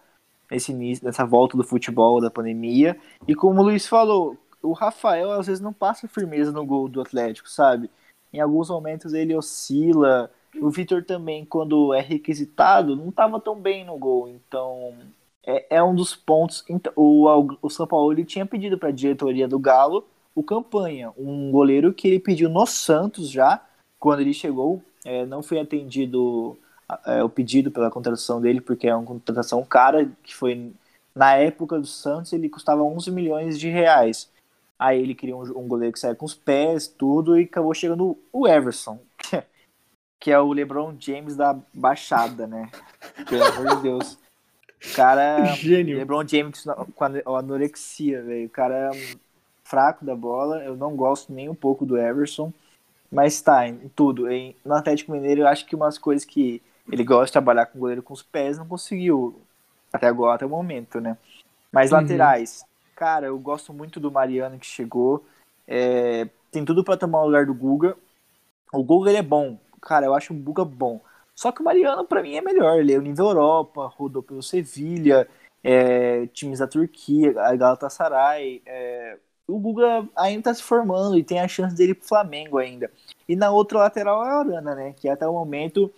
[0.50, 2.98] nesse início, nessa volta do futebol, da pandemia.
[3.26, 7.00] E como o Luiz falou, o Rafael às vezes não passa firmeza no gol do
[7.00, 7.90] Atlético, sabe?
[8.32, 10.30] Em alguns momentos ele oscila.
[10.60, 14.28] O Vitor também, quando é requisitado, não estava tão bem no gol.
[14.28, 14.94] Então,
[15.44, 16.64] é, é um dos pontos.
[16.68, 21.12] Então, o, o São Paulo ele tinha pedido para a diretoria do Galo o Campanha,
[21.16, 23.64] um goleiro que ele pediu no Santos já,
[24.00, 24.82] quando ele chegou.
[25.04, 26.56] É, não foi atendido
[27.06, 30.72] é, o pedido pela contratação dele, porque é uma contratação cara, que foi
[31.14, 34.30] na época do Santos ele custava 11 milhões de reais.
[34.78, 38.18] Aí ele queria um, um goleiro que saia com os pés, tudo, e acabou chegando
[38.32, 38.98] o Everson,
[40.18, 42.70] que é o LeBron James da Baixada, né?
[43.28, 44.18] Pelo amor de Deus.
[44.84, 45.44] O cara.
[45.54, 45.96] Gênio.
[45.96, 48.46] LeBron James com a anorexia, velho.
[48.46, 49.16] O cara é
[49.62, 50.62] fraco da bola.
[50.62, 52.52] Eu não gosto nem um pouco do Everson.
[53.10, 54.28] Mas tá, em tudo.
[54.28, 57.78] Em, no Atlético Mineiro, eu acho que umas coisas que ele gosta de trabalhar com
[57.78, 59.40] o goleiro com os pés, não conseguiu
[59.92, 61.16] até agora, até o momento, né?
[61.72, 61.98] Mas uhum.
[61.98, 65.24] laterais, cara, eu gosto muito do Mariano que chegou.
[65.66, 67.96] É, tem tudo para tomar o lugar do Guga.
[68.72, 71.00] O Guga ele é bom, cara, eu acho o Guga bom.
[71.34, 72.78] Só que o Mariano para mim é melhor.
[72.78, 75.28] Ele é o nível Europa, rodou pelo Sevilha,
[75.62, 78.62] é, times da Turquia, a Galatasaray.
[78.66, 82.90] É, o Guga ainda tá se formando e tem a chance dele pro Flamengo ainda.
[83.28, 84.94] E na outra lateral é a Arana, né?
[84.96, 85.92] Que até o momento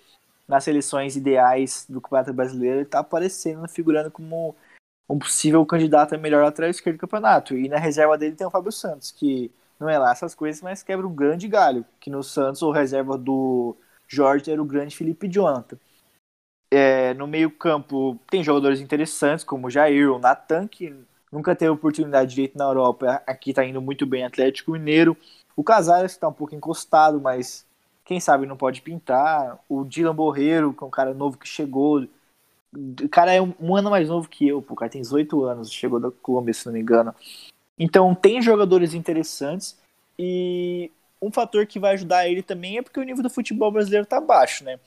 [0.49, 4.55] nas seleções ideais do Campeonato Brasileiro, ele está aparecendo, figurando como
[5.09, 7.57] um possível candidato a melhor lateral esquerdo do campeonato.
[7.57, 10.83] E na reserva dele tem o Fábio Santos, que não é lá essas coisas, mas
[10.83, 11.85] quebra um grande galho.
[12.01, 15.79] Que no Santos, o reserva do Jorge era o grande Felipe Jonathan.
[16.71, 20.95] É, no meio-campo tem jogadores interessantes, como o Jair, o Natan, que
[21.31, 25.17] nunca teve oportunidade de direito na Europa, aqui está indo muito bem Atlético Mineiro.
[25.55, 27.66] O Casares está um pouco encostado, mas
[28.07, 29.59] quem sabe não pode pintar.
[29.69, 32.07] O Dylan Borreiro, que é um cara novo que chegou.
[32.73, 35.45] O cara é um, um ano mais novo que eu, pô, o cara tem 18
[35.45, 37.15] anos, chegou da Colômbia, se não me engano.
[37.79, 39.77] Então tem jogadores interessantes
[40.19, 40.91] e
[41.21, 44.21] um fator que vai ajudar ele também é porque o nível do futebol brasileiro tá
[44.21, 44.79] baixo, né?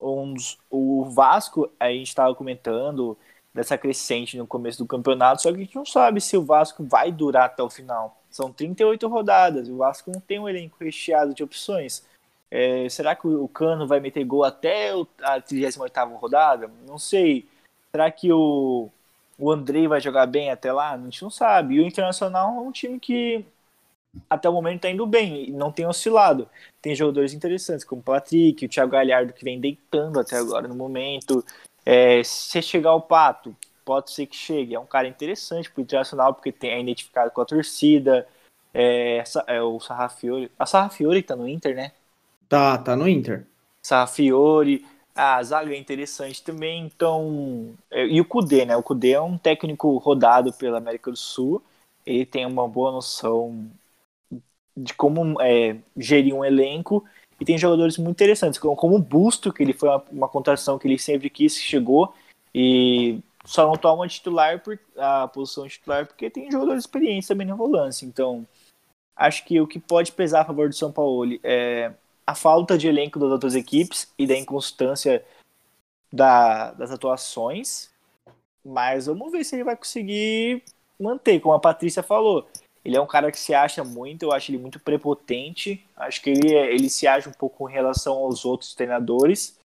[0.00, 3.18] O Vasco, a gente estava comentando
[3.52, 6.84] dessa crescente no começo do campeonato, só que a gente não sabe se o Vasco
[6.84, 8.22] vai durar até o final.
[8.30, 12.06] São 38 rodadas, e o Vasco não tem um elenco recheado de opções.
[12.50, 16.70] É, será que o Cano vai meter gol até a 38 rodada?
[16.86, 17.46] Não sei.
[17.90, 18.88] Será que o,
[19.38, 20.92] o Andrei vai jogar bem até lá?
[20.92, 21.74] A gente não sabe.
[21.74, 23.44] E o Internacional é um time que
[24.28, 26.48] até o momento está indo bem não tem oscilado.
[26.80, 30.74] Tem jogadores interessantes, como o Patrick, o Thiago Galhardo, que vem deitando até agora no
[30.74, 31.44] momento.
[31.84, 34.74] É, se chegar o Pato, pode ser que chegue.
[34.74, 38.26] É um cara interessante para o Internacional, porque tem, é identificado com a torcida.
[38.74, 40.50] É, é o Sarrafiori.
[40.58, 41.92] A Sarrafiori está no Inter, né?
[42.48, 43.46] Tá, tá no Inter.
[43.82, 44.84] Safiori,
[45.14, 47.74] a zaga é interessante também, então.
[47.90, 48.76] É, e o Kudê, né?
[48.76, 51.62] O Kudê é um técnico rodado pela América do Sul.
[52.06, 53.68] Ele tem uma boa noção
[54.76, 57.04] de como é, gerir um elenco
[57.40, 60.86] e tem jogadores muito interessantes, como, o Busto, que ele foi uma, uma contratação que
[60.86, 62.14] ele sempre quis, chegou
[62.54, 67.54] e só não toma titular por, a posição titular porque tem jogadores experientes também na
[67.54, 68.06] volância.
[68.06, 68.46] Então,
[69.16, 71.92] acho que o que pode pesar a favor do São Paulo é
[72.28, 75.24] a falta de elenco das outras equipes e da inconstância
[76.12, 77.88] da, das atuações.
[78.62, 80.62] Mas vamos ver se ele vai conseguir
[81.00, 82.46] manter, como a Patrícia falou.
[82.84, 85.82] Ele é um cara que se acha muito, eu acho ele muito prepotente.
[85.96, 89.58] Acho que ele, é, ele se acha um pouco em relação aos outros treinadores,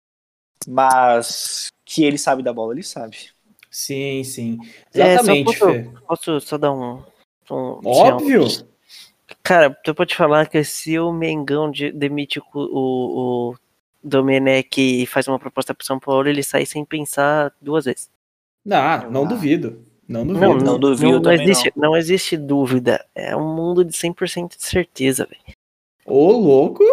[0.67, 3.32] mas que ele sabe da bola, ele sabe.
[3.71, 4.60] Sim, sim.
[4.93, 7.04] Exatamente, é, só posso, posso, só dar um.
[7.50, 8.45] um Óbvio!
[9.43, 13.56] Cara, eu posso te falar que se o Mengão de, demite o, o, o
[14.04, 18.10] Domenech e faz uma proposta para São Paulo, ele sai sem pensar duas vezes.
[18.63, 19.27] Não, não ah.
[19.27, 19.86] duvido.
[20.08, 20.45] Não duvido.
[20.45, 21.89] Não, não, duvido não, não existe, não.
[21.89, 21.97] não.
[21.97, 23.06] existe dúvida.
[23.15, 25.58] É um mundo de 100% de certeza, velho.
[26.06, 26.84] Ô, louco!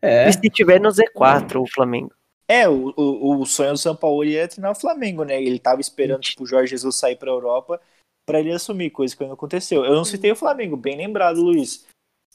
[0.00, 0.28] É.
[0.28, 2.12] E se tiver no Z4 o Flamengo?
[2.46, 5.42] É, o, o, o sonho do São Paulo ia treinar o Flamengo, né?
[5.42, 7.80] Ele tava esperando tipo, o Jorge Jesus sair pra Europa
[8.26, 9.84] para ele assumir, coisa que não aconteceu.
[9.84, 11.86] Eu não citei o Flamengo, bem lembrado, Luiz.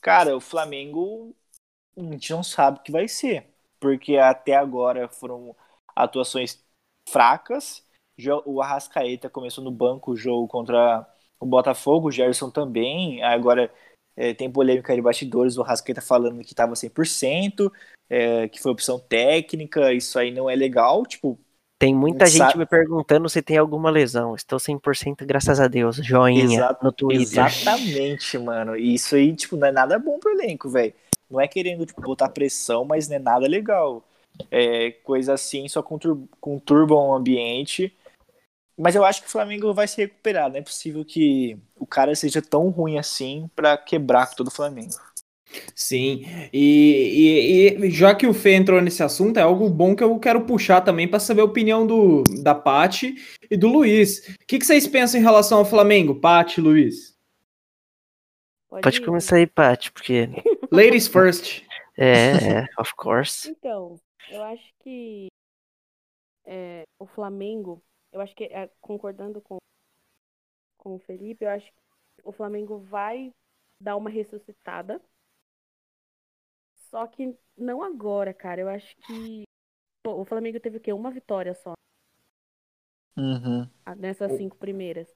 [0.02, 1.36] Cara, o Flamengo
[1.97, 3.47] a gente não sabe o que vai ser,
[3.80, 5.56] porque até agora foram
[5.95, 6.63] atuações
[7.08, 7.86] fracas.
[8.45, 11.08] O Arrascaeta começou no banco o jogo contra
[11.39, 13.23] o Botafogo, o Gerson também.
[13.23, 13.73] Agora
[14.15, 17.71] é, tem polêmica de bastidores, o Arrascaeta falando que estava 100%,
[18.10, 21.06] é, que foi opção técnica, isso aí não é legal.
[21.06, 21.39] Tipo,
[21.80, 24.36] tem muita gente me perguntando se tem alguma lesão.
[24.36, 25.96] Estou 100% graças a Deus.
[25.96, 27.46] Joinha Exa no Twitter.
[27.46, 28.76] Exatamente, mano.
[28.76, 30.94] E isso aí, tipo, não é nada bom pro elenco, velho.
[31.32, 34.04] Não é querendo tipo, botar pressão, mas não é nada legal.
[34.52, 37.96] É, coisa assim só contur conturba o ambiente.
[38.78, 40.50] Mas eu acho que o Flamengo vai se recuperar.
[40.50, 44.94] Não é possível que o cara seja tão ruim assim para quebrar todo o Flamengo.
[45.75, 50.03] Sim, e, e, e, já que o Fê entrou nesse assunto, é algo bom que
[50.03, 53.15] eu quero puxar também para saber a opinião do, da Pati
[53.49, 54.27] e do Luiz.
[54.29, 57.17] O que, que, vocês pensam em relação ao Flamengo, Pati Luiz?
[58.69, 60.29] Pode, Pode começar aí, Pati, porque.
[60.71, 61.63] Ladies first.
[61.97, 63.49] é, é, of course.
[63.49, 65.27] Então, eu acho que
[66.45, 67.81] é, o Flamengo,
[68.12, 69.57] eu acho que, é, concordando com,
[70.77, 71.81] com o Felipe, eu acho que
[72.23, 73.31] o Flamengo vai
[73.81, 75.01] dar uma ressuscitada
[76.89, 78.62] só que não agora, cara.
[78.62, 79.43] Eu acho que.
[80.04, 80.93] Pô, o Flamengo teve o quê?
[80.93, 81.73] Uma vitória só.
[83.17, 83.69] Uhum.
[83.97, 85.08] Nessas cinco primeiras.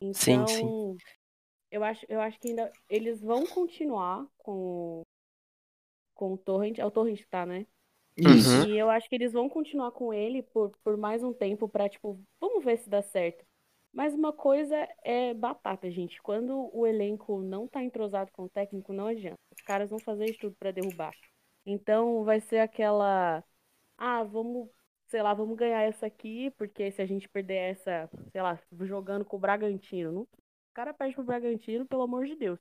[0.00, 0.96] Então, sim, sim.
[1.70, 5.02] Eu acho, eu acho que ainda eles vão continuar com,
[6.14, 6.78] com o Torrent.
[6.78, 7.66] É o Torrent que tá, né?
[8.16, 8.66] Isso.
[8.68, 11.88] E eu acho que eles vão continuar com ele por, por mais um tempo pra,
[11.88, 13.44] tipo, vamos ver se dá certo.
[13.92, 16.22] Mas uma coisa é batata, gente.
[16.22, 19.38] Quando o elenco não tá entrosado com o técnico, não adianta.
[19.50, 21.12] Os caras vão fazer isso tudo para derrubar.
[21.66, 23.44] Então vai ser aquela.
[23.98, 24.68] Ah, vamos,
[25.08, 29.24] sei lá, vamos ganhar essa aqui, porque se a gente perder essa, sei lá, jogando
[29.24, 30.12] com o Bragantino.
[30.12, 30.22] Não...
[30.22, 32.60] O cara perde pro Bragantino, pelo amor de Deus.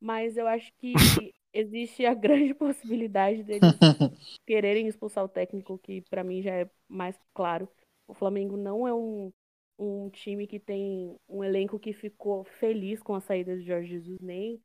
[0.00, 0.92] Mas eu acho que
[1.52, 3.60] existe a grande possibilidade deles
[4.46, 7.68] quererem expulsar o técnico, que para mim já é mais claro.
[8.06, 9.32] O Flamengo não é um
[9.78, 14.18] um time que tem um elenco que ficou feliz com a saída de Jorge Jesus,
[14.20, 14.62] nem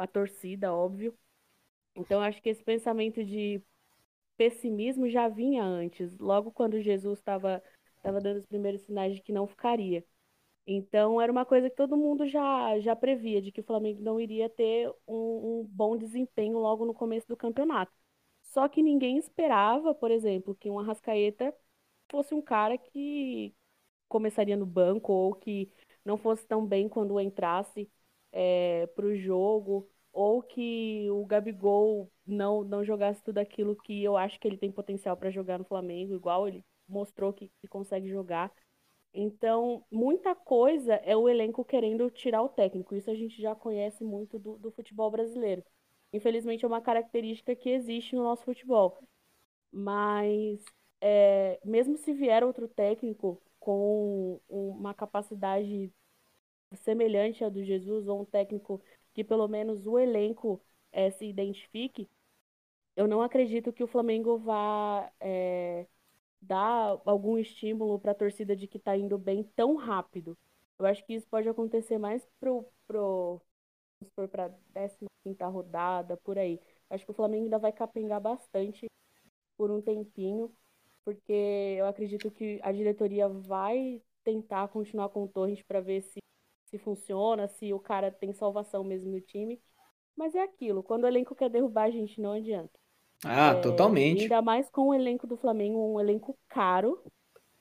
[0.00, 1.14] a torcida, óbvio.
[1.94, 3.62] Então, acho que esse pensamento de
[4.36, 7.62] pessimismo já vinha antes, logo quando Jesus estava
[7.96, 10.04] estava dando os primeiros sinais de que não ficaria.
[10.66, 14.20] Então, era uma coisa que todo mundo já, já previa, de que o Flamengo não
[14.20, 17.92] iria ter um, um bom desempenho logo no começo do campeonato.
[18.42, 21.54] Só que ninguém esperava, por exemplo, que um Arrascaeta
[22.10, 23.54] fosse um cara que,
[24.08, 25.72] começaria no banco ou que
[26.04, 27.90] não fosse tão bem quando entrasse
[28.32, 34.16] é, para o jogo, ou que o Gabigol não, não jogasse tudo aquilo que eu
[34.16, 38.08] acho que ele tem potencial para jogar no Flamengo, igual ele mostrou que, que consegue
[38.08, 38.52] jogar.
[39.12, 42.94] Então, muita coisa é o elenco querendo tirar o técnico.
[42.94, 45.64] Isso a gente já conhece muito do, do futebol brasileiro.
[46.12, 48.98] Infelizmente, é uma característica que existe no nosso futebol.
[49.72, 50.64] Mas,
[51.00, 55.92] é, mesmo se vier outro técnico, com uma capacidade
[56.76, 58.80] semelhante à do Jesus, ou um técnico
[59.14, 60.60] que pelo menos o elenco
[60.92, 62.08] é, se identifique,
[62.96, 65.86] eu não acredito que o Flamengo vá é,
[66.40, 70.36] dar algum estímulo para a torcida de que está indo bem tão rápido.
[70.78, 73.40] Eu acho que isso pode acontecer mais pro, pro
[74.00, 74.50] vamos supor, para
[75.24, 76.60] 15 rodada, por aí.
[76.90, 78.86] Acho que o Flamengo ainda vai capengar bastante
[79.56, 80.52] por um tempinho
[81.08, 81.32] porque
[81.78, 86.18] eu acredito que a diretoria vai tentar continuar com o Torres para ver se,
[86.66, 89.58] se funciona, se o cara tem salvação mesmo no time.
[90.14, 92.78] Mas é aquilo, quando o elenco quer derrubar, a gente não adianta.
[93.24, 94.20] Ah, é, totalmente.
[94.24, 97.02] Ainda mais com o elenco do Flamengo, um elenco caro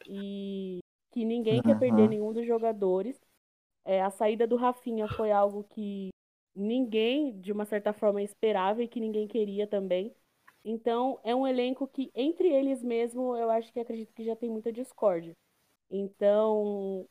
[0.05, 0.79] e
[1.13, 1.63] que ninguém uhum.
[1.63, 3.17] quer perder nenhum dos jogadores.
[3.85, 6.09] É, a saída do Rafinha foi algo que
[6.53, 10.13] ninguém, de uma certa forma, esperava e que ninguém queria também.
[10.69, 14.49] Então, é um elenco que, entre eles mesmo, eu acho que acredito que já tem
[14.49, 15.33] muita discórdia.
[15.91, 17.07] Então,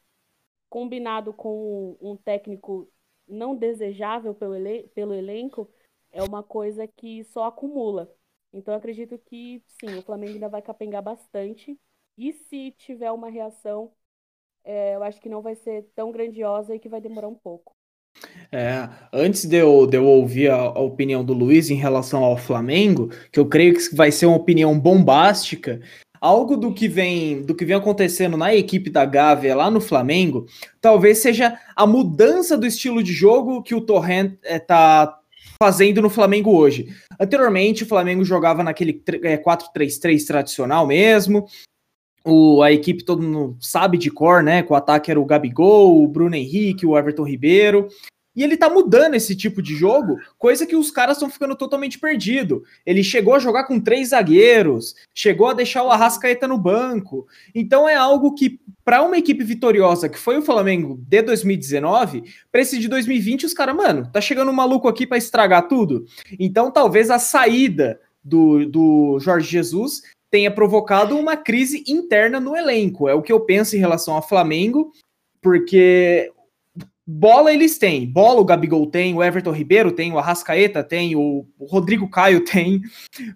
[0.70, 2.90] combinado com um técnico
[3.28, 4.56] não desejável pelo,
[4.94, 5.70] pelo elenco
[6.12, 8.12] é uma coisa que só acumula.
[8.52, 11.78] Então, acredito que sim, o Flamengo ainda vai capengar bastante.
[12.18, 13.92] E se tiver uma reação,
[14.64, 17.75] é, eu acho que não vai ser tão grandiosa e que vai demorar um pouco.
[18.52, 22.36] É, antes de eu, de eu ouvir a, a, opinião do Luiz em relação ao
[22.36, 25.80] Flamengo, que eu creio que vai ser uma opinião bombástica,
[26.20, 30.46] algo do que vem do que vem acontecendo na equipe da Gávea lá no Flamengo,
[30.80, 35.26] talvez seja a mudança do estilo de jogo que o Torrent está é,
[35.62, 36.88] fazendo no Flamengo hoje.
[37.18, 41.46] Anteriormente, o Flamengo jogava naquele é, 4-3-3 tradicional mesmo.
[42.26, 44.60] O, a equipe todo mundo sabe de cor, né?
[44.60, 47.88] Que o ataque era o Gabigol, o Bruno Henrique, o Everton Ribeiro.
[48.34, 51.98] E ele tá mudando esse tipo de jogo, coisa que os caras estão ficando totalmente
[51.98, 52.62] perdido.
[52.84, 57.26] Ele chegou a jogar com três zagueiros, chegou a deixar o Arrascaeta no banco.
[57.54, 62.60] Então é algo que, para uma equipe vitoriosa, que foi o Flamengo de 2019, para
[62.60, 66.04] esse de 2020, os caras, mano, tá chegando um maluco aqui para estragar tudo.
[66.38, 73.08] Então talvez a saída do, do Jorge Jesus tenha provocado uma crise interna no elenco.
[73.08, 74.92] É o que eu penso em relação ao Flamengo,
[75.40, 76.32] porque
[77.06, 78.04] Bola eles têm.
[78.04, 82.82] Bola o Gabigol tem, o Everton Ribeiro tem, o Arrascaeta tem, o Rodrigo Caio tem.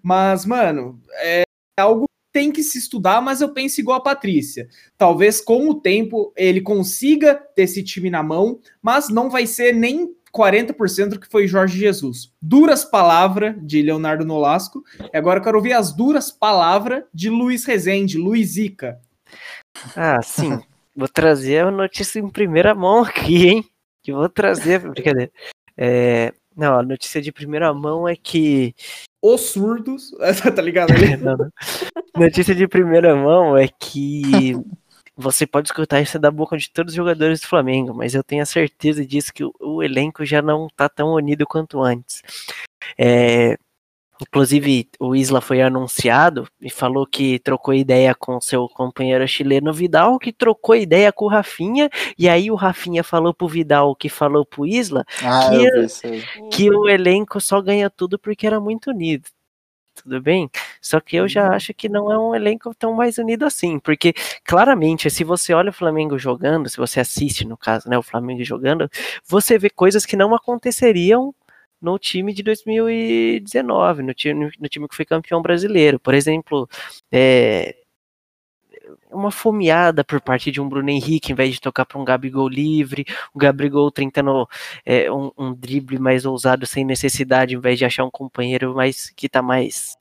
[0.03, 1.43] Mas, mano, é
[1.79, 4.67] algo que tem que se estudar, mas eu penso igual a Patrícia.
[4.97, 9.73] Talvez com o tempo ele consiga ter esse time na mão, mas não vai ser
[9.73, 12.33] nem 40% do que foi Jorge Jesus.
[12.41, 14.83] Duras palavras de Leonardo Nolasco.
[15.13, 18.99] E agora eu quero ouvir as duras palavras de Luiz Rezende, Luiz Ica.
[19.95, 20.59] Ah, sim.
[20.95, 23.65] Vou trazer a notícia em primeira mão aqui, hein?
[24.03, 25.31] Que vou trazer, brincadeira.
[25.77, 28.75] É, não, a notícia de primeira mão é que.
[29.21, 30.11] Os surdos.
[30.55, 31.15] tá ligado ali?
[31.17, 31.49] não, não.
[32.15, 34.55] Notícia de primeira mão é que
[35.21, 38.43] você pode escutar isso da boca de todos os jogadores do Flamengo, mas eu tenho
[38.43, 42.21] a certeza disso que o, o elenco já não tá tão unido quanto antes.
[42.97, 43.57] É,
[44.21, 50.19] Inclusive, o Isla foi anunciado e falou que trocou ideia com seu companheiro chileno Vidal,
[50.19, 54.45] que trocou ideia com o Rafinha, e aí o Rafinha falou pro Vidal que falou
[54.45, 59.23] pro Isla ah, que, que o elenco só ganha tudo porque era muito unido.
[60.03, 60.49] Tudo bem?
[60.81, 61.53] Só que eu já uhum.
[61.55, 65.69] acho que não é um elenco tão mais unido assim, porque claramente, se você olha
[65.69, 68.89] o Flamengo jogando, se você assiste, no caso, né, o Flamengo jogando,
[69.27, 71.33] você vê coisas que não aconteceriam
[71.81, 75.99] no time de 2019, no time, no time que foi campeão brasileiro.
[75.99, 76.69] Por exemplo,
[77.11, 77.75] é,
[79.11, 82.47] uma fomeada por parte de um Bruno Henrique, em vez de tocar para um Gabigol
[82.47, 84.47] livre, o Gabigol tentando
[84.85, 89.09] é, um, um, drible mais ousado sem necessidade, em vez de achar um companheiro mais
[89.11, 89.95] que está mais,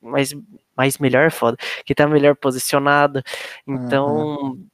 [0.00, 0.34] mais,
[0.76, 3.22] mais melhor, foda, que está melhor posicionado.
[3.66, 4.66] Então, uhum.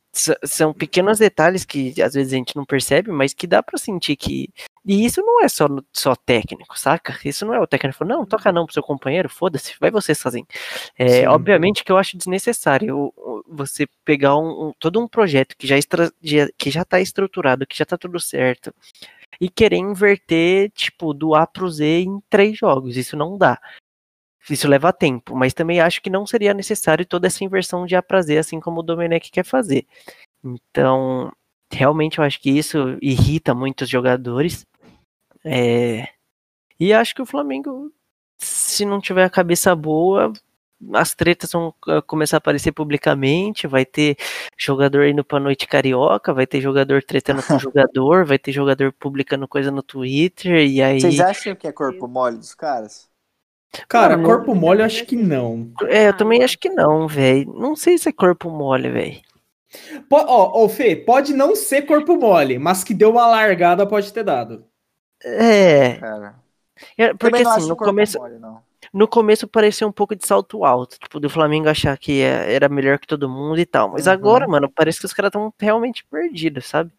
[0.44, 4.16] São pequenos detalhes que às vezes a gente não percebe, mas que dá para sentir
[4.16, 4.48] que
[4.86, 7.18] e isso não é só, só técnico, saca?
[7.24, 10.46] Isso não é o técnico, não, toca não pro seu companheiro, foda-se, vai você sozinho.
[10.98, 13.12] É, obviamente que eu acho desnecessário
[13.48, 16.12] você pegar um, um, todo um projeto que já, extra,
[16.58, 18.74] que já tá estruturado, que já tá tudo certo,
[19.40, 22.96] e querer inverter, tipo, do A pro Z em três jogos.
[22.96, 23.58] Isso não dá.
[24.48, 28.02] Isso leva tempo, mas também acho que não seria necessário toda essa inversão de A
[28.02, 29.86] pra Z, assim como o Domenech quer fazer.
[30.44, 31.32] Então,
[31.72, 34.66] realmente eu acho que isso irrita muitos jogadores.
[35.44, 36.08] É...
[36.78, 37.90] E acho que o Flamengo,
[38.36, 40.32] se não tiver a cabeça boa,
[40.92, 44.16] as tretas vão ah, começar a aparecer publicamente, vai ter
[44.58, 49.48] jogador indo pra noite carioca, vai ter jogador tretando com jogador, vai ter jogador publicando
[49.48, 51.00] coisa no Twitter, e aí...
[51.00, 53.08] Vocês acham que é corpo mole dos caras?
[53.88, 55.70] Cara, corpo mole eu acho que não.
[55.86, 57.52] É, eu também acho que não, velho.
[57.52, 59.20] Não sei se é corpo mole, velho.
[60.10, 64.12] Ó, oh, oh, Fê, pode não ser corpo mole, mas que deu uma largada pode
[64.12, 64.64] ter dado.
[65.22, 65.94] É.
[65.94, 66.34] Cara.
[66.96, 68.18] É, porque assim, no começo.
[68.18, 68.40] Mole,
[68.92, 72.68] no começo parecia um pouco de salto alto, tipo, do Flamengo achar que é, era
[72.68, 73.88] melhor que todo mundo e tal.
[73.88, 74.12] Mas uhum.
[74.12, 76.92] agora, mano, parece que os caras estão realmente perdidos, sabe?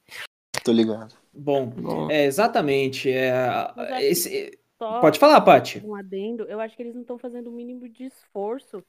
[0.64, 1.16] Tô ligado.
[1.34, 2.12] Bom, Bom.
[2.12, 3.10] é exatamente.
[3.10, 3.72] É,
[4.02, 4.58] esse...
[4.78, 5.82] Pode falar, Paty.
[5.86, 8.84] Um adendo, eu acho que eles não estão fazendo o mínimo de esforço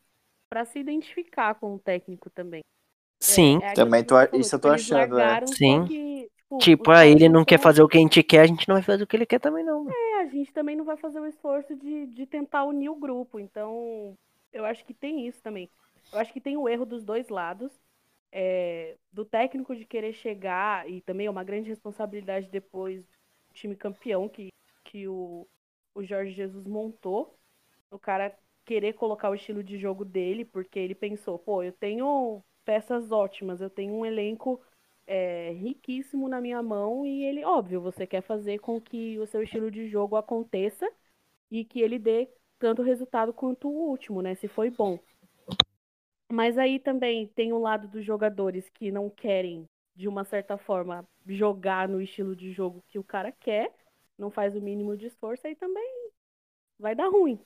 [0.48, 2.62] para se identificar com o técnico também.
[3.20, 3.60] Sim.
[3.62, 5.18] É, é também tô, isso eu tô achando.
[5.18, 5.46] É.
[5.46, 5.84] Sim.
[5.84, 8.68] Que, Tipo, tipo ah, ele não quer fazer o que a gente quer, a gente
[8.68, 9.88] não vai fazer o que ele quer também, não.
[9.90, 13.40] É, a gente também não vai fazer o esforço de, de tentar unir o grupo.
[13.40, 14.16] Então,
[14.52, 15.68] eu acho que tem isso também.
[16.12, 17.72] Eu acho que tem o erro dos dois lados.
[18.38, 23.74] É, do técnico de querer chegar, e também é uma grande responsabilidade depois do time
[23.74, 24.48] campeão que,
[24.84, 25.46] que o,
[25.96, 27.36] o Jorge Jesus montou.
[27.90, 32.42] O cara querer colocar o estilo de jogo dele, porque ele pensou, pô, eu tenho
[32.64, 34.60] peças ótimas, eu tenho um elenco
[35.06, 39.42] é, riquíssimo na minha mão e ele, óbvio, você quer fazer com que o seu
[39.42, 40.86] estilo de jogo aconteça
[41.50, 42.28] e que ele dê
[42.58, 44.34] tanto resultado quanto o último, né?
[44.34, 44.98] Se foi bom.
[46.30, 51.06] Mas aí também tem um lado dos jogadores que não querem, de uma certa forma,
[51.24, 53.72] jogar no estilo de jogo que o cara quer,
[54.18, 55.88] não faz o mínimo de esforço, aí também
[56.78, 57.38] vai dar ruim.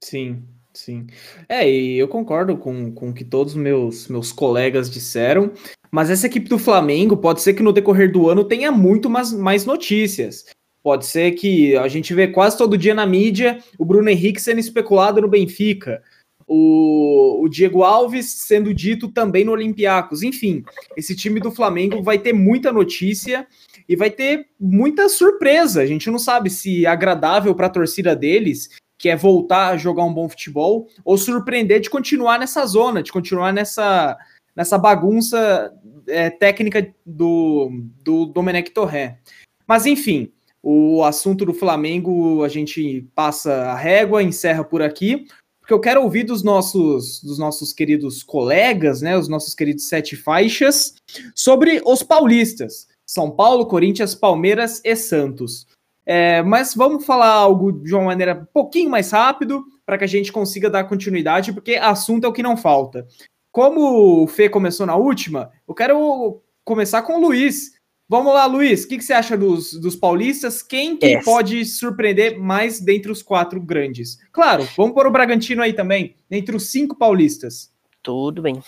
[0.00, 1.06] Sim, sim.
[1.48, 5.52] É, e eu concordo com, com o que todos os meus, meus colegas disseram,
[5.90, 9.32] mas essa equipe do Flamengo pode ser que no decorrer do ano tenha muito mais,
[9.32, 10.46] mais notícias.
[10.82, 14.60] Pode ser que a gente vê quase todo dia na mídia o Bruno Henrique sendo
[14.60, 16.02] especulado no Benfica,
[16.48, 20.22] o, o Diego Alves sendo dito também no Olympiacos.
[20.22, 20.64] Enfim,
[20.96, 23.46] esse time do Flamengo vai ter muita notícia
[23.86, 25.82] e vai ter muita surpresa.
[25.82, 29.76] A gente não sabe se é agradável para a torcida deles que é voltar a
[29.76, 34.18] jogar um bom futebol, ou surpreender de continuar nessa zona, de continuar nessa,
[34.56, 35.72] nessa bagunça
[36.08, 37.70] é, técnica do,
[38.02, 39.20] do Domenech Torré.
[39.68, 45.26] Mas enfim, o assunto do Flamengo a gente passa a régua, encerra por aqui,
[45.68, 50.16] porque eu quero ouvir dos nossos, dos nossos queridos colegas, né, os nossos queridos sete
[50.16, 50.94] faixas,
[51.34, 52.88] sobre os paulistas.
[53.06, 55.66] São Paulo, Corinthians, Palmeiras e Santos.
[56.06, 60.08] É, mas vamos falar algo de uma maneira um pouquinho mais rápido para que a
[60.08, 63.06] gente consiga dar continuidade, porque assunto é o que não falta.
[63.52, 67.77] Como o Fê começou na última, eu quero começar com o Luiz.
[68.08, 70.62] Vamos lá, Luiz, o que, que, você acha dos, dos paulistas?
[70.62, 71.24] Quem que yes.
[71.24, 74.18] pode surpreender mais dentre os quatro grandes?
[74.32, 77.70] Claro, vamos pôr o Bragantino aí também, dentre os cinco paulistas.
[78.02, 78.62] Tudo bem.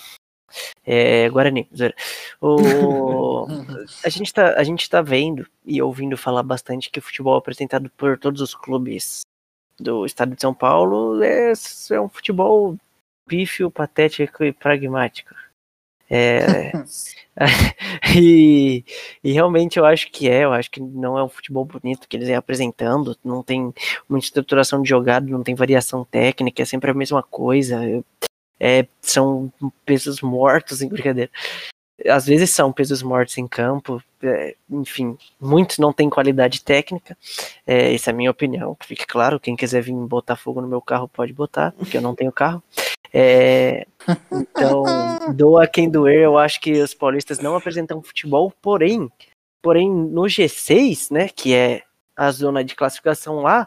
[0.85, 1.67] É, Guarani.
[2.39, 3.47] O,
[4.05, 7.89] a, gente tá, a gente tá vendo e ouvindo falar bastante que o futebol apresentado
[7.97, 9.23] por todos os clubes
[9.79, 11.53] do estado de São Paulo é,
[11.91, 12.77] é um futebol
[13.27, 15.35] pífio, patético e pragmático.
[16.11, 16.73] É,
[18.17, 18.85] e,
[19.23, 22.17] e, realmente eu acho que é, eu acho que não é um futebol bonito que
[22.17, 23.73] eles vêm apresentando, não tem
[24.09, 27.81] muita estruturação de jogada, não tem variação técnica, é sempre a mesma coisa.
[28.59, 29.51] É, são
[29.87, 31.31] pesos mortos em brincadeira.
[32.07, 37.17] Às vezes são pesos mortos em campo, é, enfim, muitos não têm qualidade técnica.
[37.67, 39.39] É, essa é a minha opinião, fique claro.
[39.39, 42.63] Quem quiser vir botar fogo no meu carro pode botar, porque eu não tenho carro.
[43.13, 43.87] É,
[44.33, 44.85] então,
[45.35, 49.11] doa quem doer, eu acho que os paulistas não apresentam futebol, porém,
[49.63, 51.83] porém no G6, né, que é
[52.17, 53.67] a zona de classificação lá,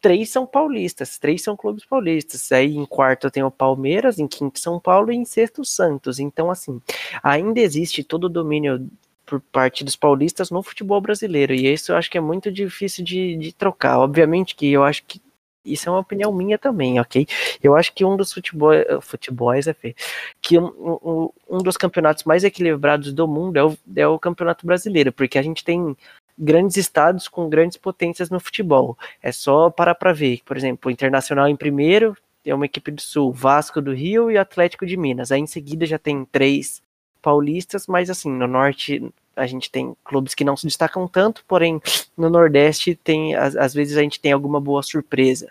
[0.00, 2.50] três são paulistas, três são clubes paulistas.
[2.52, 6.18] Aí em quarto tem o Palmeiras, em quinto São Paulo e em sexto Santos.
[6.18, 6.80] Então, assim,
[7.22, 8.88] ainda existe todo o domínio
[9.26, 11.54] por parte dos paulistas no futebol brasileiro.
[11.54, 14.00] E isso eu acho que é muito difícil de, de trocar.
[14.00, 15.20] Obviamente que eu acho que
[15.64, 17.26] isso é uma opinião minha também, ok?
[17.62, 19.94] Eu acho que um dos futebol, futebols é feio,
[20.40, 24.66] que um, um, um, dos campeonatos mais equilibrados do mundo é o, é o campeonato
[24.66, 25.96] brasileiro, porque a gente tem
[26.38, 28.96] grandes estados com grandes potências no futebol.
[29.22, 30.40] É só parar para ver.
[30.44, 34.38] Por exemplo, o Internacional em primeiro é uma equipe do Sul, Vasco do Rio e
[34.38, 35.30] Atlético de Minas.
[35.30, 36.82] Aí em seguida já tem três
[37.20, 41.80] paulistas, mas assim, no norte a gente tem clubes que não se destacam tanto, porém
[42.16, 45.50] no Nordeste tem, às, às vezes a gente tem alguma boa surpresa.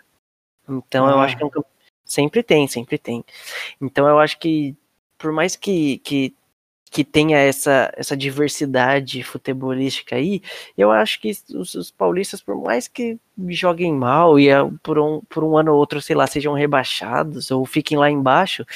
[0.68, 1.10] Então ah.
[1.10, 1.50] eu acho que é um,
[2.04, 3.24] sempre tem, sempre tem.
[3.80, 4.74] Então eu acho que
[5.18, 6.34] por mais que, que
[6.90, 10.42] que tenha essa, essa diversidade futebolística aí,
[10.76, 13.16] eu acho que os, os, paulistas, por mais que
[13.48, 14.48] joguem mal e
[14.82, 18.66] por um, por um ano ou outro, sei lá, sejam rebaixados ou fiquem lá embaixo,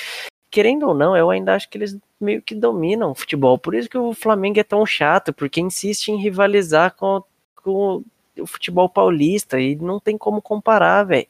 [0.55, 3.59] querendo ou não, eu ainda acho que eles meio que dominam o futebol.
[3.59, 7.24] Por isso que o Flamengo é tão chato, porque insiste em rivalizar com,
[7.57, 8.05] com
[8.38, 11.26] o futebol paulista e não tem como comparar, velho.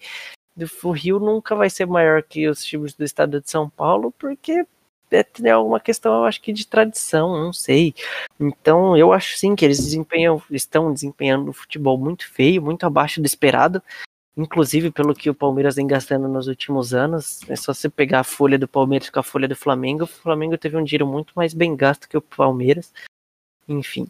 [0.82, 4.66] O Rio nunca vai ser maior que os times do estado de São Paulo, porque
[5.10, 7.94] é alguma questão, eu acho que de tradição, não sei.
[8.38, 13.22] Então, eu acho sim que eles desempenham, estão desempenhando um futebol muito feio, muito abaixo
[13.22, 13.82] do esperado.
[14.36, 18.24] Inclusive, pelo que o Palmeiras vem gastando nos últimos anos, é só você pegar a
[18.24, 20.04] folha do Palmeiras com a folha do Flamengo.
[20.04, 22.92] O Flamengo teve um dinheiro muito mais bem gasto que o Palmeiras.
[23.68, 24.08] Enfim.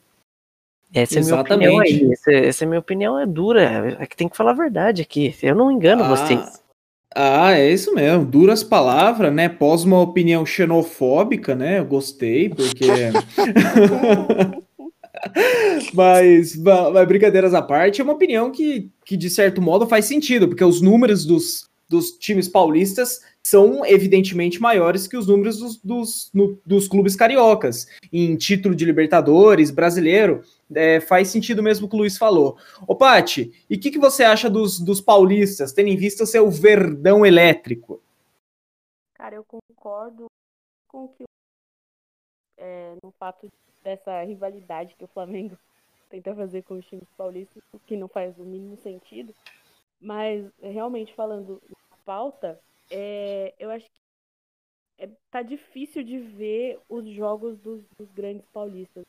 [0.95, 1.51] Essa Exatamente.
[1.51, 2.13] é a minha opinião aí.
[2.13, 3.97] Essa, essa, é a minha opinião, é dura.
[3.99, 5.35] É que tem que falar a verdade aqui.
[5.43, 6.63] Eu não engano ah, vocês.
[7.15, 8.25] Ah, é isso mesmo.
[8.25, 9.49] Duras palavras, né?
[9.49, 11.81] Pós uma opinião xenofóbica, né?
[11.81, 12.87] Eu gostei, porque.
[15.93, 20.49] mas, mas, brincadeiras à parte, é uma opinião que, que, de certo modo, faz sentido,
[20.49, 26.31] porque os números dos, dos times paulistas são evidentemente maiores que os números dos, dos,
[26.33, 27.87] no, dos clubes cariocas.
[28.13, 30.43] Em título de Libertadores, brasileiro,
[30.75, 32.57] é, faz sentido mesmo o que o Luiz falou.
[32.87, 36.27] Ô, Pati, e o que, que você acha dos, dos paulistas, tendo em vista o
[36.27, 38.03] seu verdão elétrico?
[39.15, 40.27] Cara, eu concordo
[40.89, 41.25] com que
[42.59, 43.47] é, no fato
[43.85, 45.57] dessa rivalidade que o Flamengo
[46.11, 49.33] tenta fazer com os times paulistas, que não faz o mínimo sentido.
[50.01, 52.59] Mas, realmente, falando na pauta,
[52.91, 54.01] é, eu acho que
[54.99, 59.05] é, tá difícil de ver os jogos dos, dos grandes paulistas.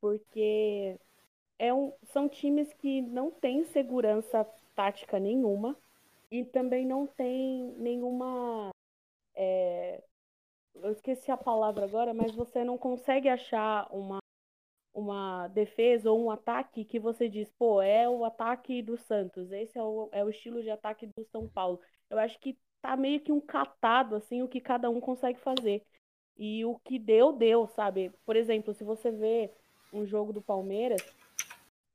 [0.00, 0.96] Porque
[1.58, 5.76] é um, são times que não têm segurança tática nenhuma
[6.30, 8.70] e também não tem nenhuma.
[9.34, 10.02] É,
[10.82, 14.18] eu esqueci a palavra agora, mas você não consegue achar uma,
[14.94, 19.78] uma defesa ou um ataque que você diz, pô, é o ataque do Santos, esse
[19.78, 21.80] é o, é o estilo de ataque do São Paulo.
[22.08, 25.82] Eu acho que tá meio que um catado, assim, o que cada um consegue fazer.
[26.38, 28.12] E o que deu, deu, sabe?
[28.24, 29.50] Por exemplo, se você vê
[29.92, 31.02] um jogo do Palmeiras,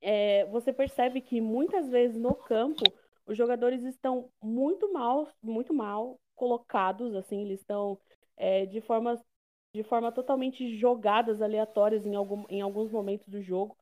[0.02, 2.84] é, você percebe que muitas vezes no campo
[3.26, 7.98] os jogadores estão muito mal, muito mal colocados, assim, eles estão
[8.38, 9.20] é, de, forma,
[9.74, 13.76] de forma totalmente jogadas, aleatórias em, algum, em alguns momentos do jogo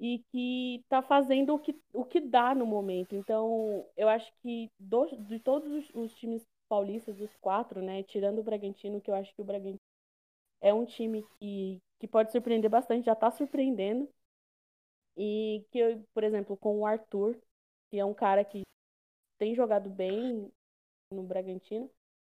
[0.00, 3.14] e que está fazendo o que, o que dá no momento.
[3.14, 8.38] Então, eu acho que do, de todos os, os, times paulistas, os quatro, né, tirando
[8.38, 9.78] o Bragantino, que eu acho que o Bragantino
[10.62, 14.08] é um time que, que pode surpreender bastante, já está surpreendendo.
[15.16, 17.36] E que, por exemplo, com o Arthur,
[17.90, 18.62] que é um cara que
[19.38, 20.50] tem jogado bem
[21.12, 21.90] no Bragantino,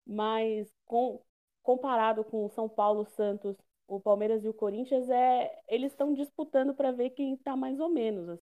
[0.07, 1.21] mas com,
[1.67, 3.57] comparado com o São Paulo, Santos,
[3.89, 7.89] o Palmeiras e o Corinthians, é, eles estão disputando para ver quem está mais ou
[7.89, 8.29] menos.
[8.29, 8.43] Assim.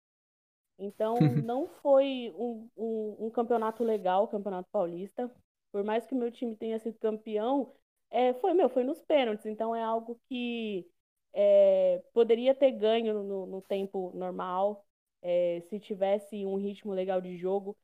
[0.77, 1.15] Então,
[1.47, 5.31] não foi um, um, um, campeonato legal, o Campeonato Paulista.
[5.71, 7.73] Por mais que o meu time tenha sido campeão,
[8.11, 9.45] é, foi meu, foi nos pênaltis.
[9.45, 10.85] Então, é algo que
[11.33, 14.85] é, poderia ter ganho no, no tempo normal,
[15.21, 17.75] é, se tivesse um ritmo legal de jogo,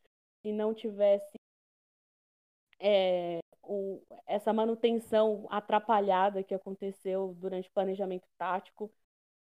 [0.42, 1.40] se não tivesse
[2.80, 3.40] é,
[3.70, 8.92] um, essa manutenção atrapalhada que aconteceu durante o planejamento tático.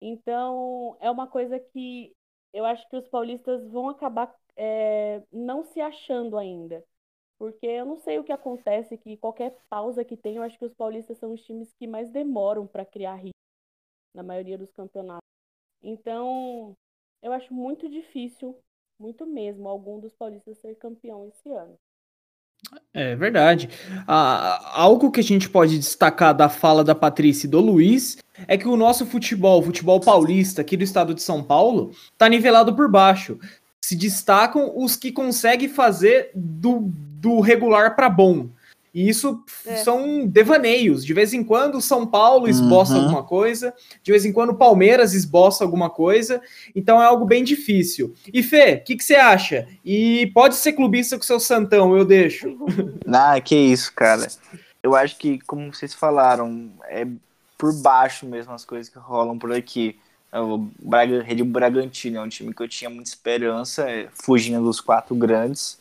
[0.00, 2.14] Então, é uma coisa que
[2.52, 6.84] eu acho que os paulistas vão acabar é, não se achando ainda.
[7.38, 10.64] Porque eu não sei o que acontece, que qualquer pausa que tem, eu acho que
[10.64, 13.32] os paulistas são os times que mais demoram para criar ritmo
[14.14, 15.28] na maioria dos campeonatos.
[15.82, 16.76] Então,
[17.22, 18.58] eu acho muito difícil,
[18.98, 21.78] muito mesmo, algum dos paulistas ser campeão esse ano.
[22.92, 23.70] É verdade.
[24.06, 28.56] Ah, algo que a gente pode destacar da fala da Patrícia e do Luiz é
[28.56, 32.74] que o nosso futebol, o futebol paulista aqui do estado de São Paulo, tá nivelado
[32.74, 33.38] por baixo.
[33.80, 36.90] Se destacam os que conseguem fazer do,
[37.20, 38.48] do regular para bom.
[38.92, 39.76] E isso é.
[39.76, 41.04] são devaneios.
[41.04, 43.02] De vez em quando o São Paulo esboça uhum.
[43.02, 46.40] alguma coisa, de vez em quando o Palmeiras esboça alguma coisa.
[46.74, 48.14] Então é algo bem difícil.
[48.32, 49.68] E Fê, o que, que você acha?
[49.84, 52.56] E pode ser clubista com seu Santão, eu deixo.
[53.10, 54.28] Ah, que isso, cara.
[54.82, 57.06] Eu acho que, como vocês falaram, é
[57.56, 59.98] por baixo mesmo as coisas que rolam por aqui.
[60.32, 64.80] O Braga, Red Bragantino é um time que eu tinha muita esperança, é, fugindo dos
[64.80, 65.77] quatro grandes.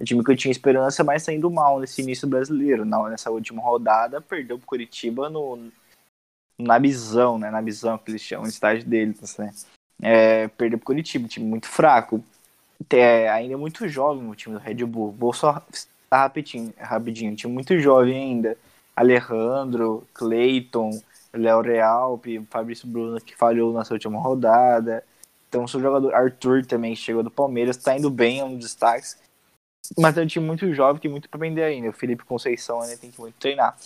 [0.00, 2.84] O time que eu tinha esperança, mas saindo mal nesse início brasileiro.
[2.84, 5.70] Nessa última rodada, perdeu pro Curitiba no,
[6.58, 7.50] na visão, né?
[7.50, 9.52] Na visão que eles chamam, no estágio deles, né?
[10.00, 12.22] É, perdeu pro Curitiba, time muito fraco.
[12.90, 15.12] É, ainda é muito jovem o time do Red Bull.
[15.12, 15.60] Vou só
[16.08, 17.34] tá rapidinho, rapidinho.
[17.34, 18.56] Time muito jovem ainda.
[18.94, 20.90] Alejandro, Clayton,
[21.32, 22.20] Léo Real,
[22.50, 25.04] Fabrício Bruno, que falhou nessa última rodada.
[25.48, 28.66] Então, o seu jogador Arthur também chegou do Palmeiras, tá indo bem, é um dos
[28.66, 29.16] destaques.
[29.96, 31.88] Mas é um time muito jovem, que muito para aprender ainda.
[31.88, 33.76] O Felipe Conceição ainda tem que muito treinar.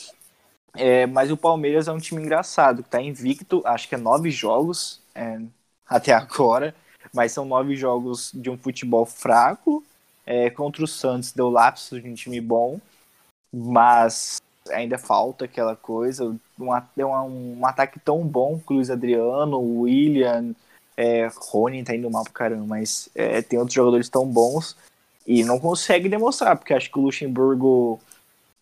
[0.74, 4.30] É, mas o Palmeiras é um time engraçado, que tá invicto, acho que é nove
[4.30, 5.38] jogos é,
[5.86, 6.74] até agora,
[7.12, 9.84] mas são nove jogos de um futebol fraco.
[10.24, 12.80] É, contra o Santos deu lapso de um time bom,
[13.53, 14.40] mas
[14.70, 16.24] ainda falta aquela coisa.
[16.24, 20.55] Um, um, um ataque tão bom com o Adriano, o William,
[20.96, 24.76] é, Rony tá indo mal pro caramba, mas é, tem outros jogadores tão bons
[25.27, 28.01] e não consegue demonstrar, porque acho que o Luxemburgo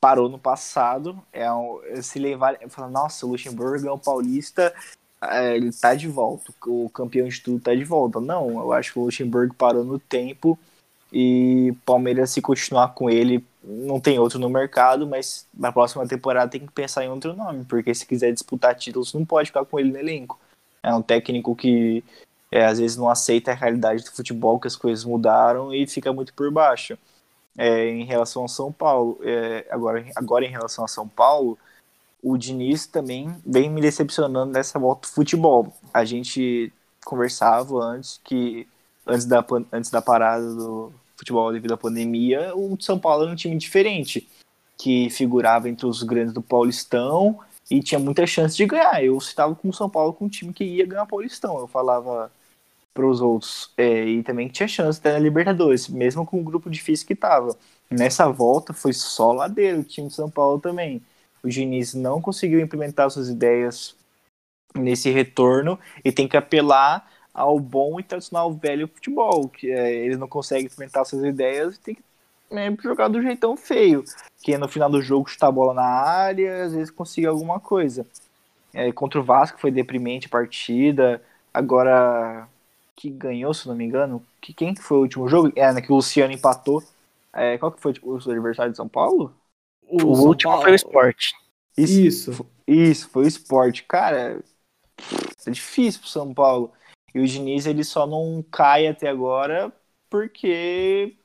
[0.01, 1.19] parou no passado.
[1.33, 4.75] É um, se levar, fala, nossa, o Luxemburgo é um paulista,
[5.23, 8.21] é, ele tá de volta, o campeão de tudo tá de volta.
[8.21, 10.59] Não, eu acho que o Luxemburgo parou no tempo
[11.13, 16.51] e Palmeiras, se continuar com ele, não tem outro no mercado, mas na próxima temporada
[16.51, 19.79] tem que pensar em outro nome, porque se quiser disputar títulos, não pode ficar com
[19.79, 20.39] ele no elenco.
[20.83, 22.03] É um técnico que
[22.51, 26.13] é, às vezes não aceita a realidade do futebol, que as coisas mudaram e fica
[26.13, 26.99] muito por baixo.
[27.57, 31.59] É, em relação ao São Paulo, é, agora, agora em relação a São Paulo,
[32.23, 35.73] o Diniz também vem me decepcionando nessa volta do futebol.
[35.93, 36.73] A gente
[37.05, 38.69] conversava antes que
[39.07, 43.37] antes da, antes da parada do futebol devido à pandemia, o São Paulo era um
[43.37, 44.29] time diferente,
[44.79, 47.39] que figurava entre os grandes do Paulistão
[47.71, 49.05] e tinha muita chance de ganhar.
[49.05, 51.59] Eu estava com o São Paulo com um time que ia ganhar Paulistão.
[51.59, 52.31] Eu falava
[52.95, 53.73] para os outros.
[53.77, 57.57] É, e também tinha chance até na Libertadores, mesmo com o grupo difícil que estava.
[57.91, 61.03] Nessa volta foi só ladeira o time de São Paulo também.
[61.43, 63.97] O Diniz não conseguiu implementar suas ideias
[64.75, 70.19] nesse retorno e tem que apelar ao bom e tradicional velho futebol, que é, eles
[70.19, 72.03] não conseguem implementar suas ideias e tem que
[72.53, 74.05] é, jogar do jeitão feio,
[74.43, 78.07] que no final do jogo chutar a bola na área, às vezes conseguir alguma coisa.
[78.73, 81.23] É, contra o Vasco foi deprimente a partida,
[81.53, 82.49] agora
[83.01, 85.51] que ganhou, se não me engano, que quem foi o último jogo?
[85.57, 86.83] É, né, que o Luciano empatou.
[87.33, 89.35] É, qual que foi o adversário de São Paulo?
[89.89, 90.65] O, o último Paulo.
[90.65, 91.31] foi o Sport.
[91.79, 92.47] Isso, isso.
[92.67, 93.85] Isso, foi o Sport.
[93.89, 94.39] Cara,
[95.47, 96.73] é difícil pro São Paulo.
[97.15, 99.73] E o Diniz, ele só não cai até agora
[100.11, 101.17] porque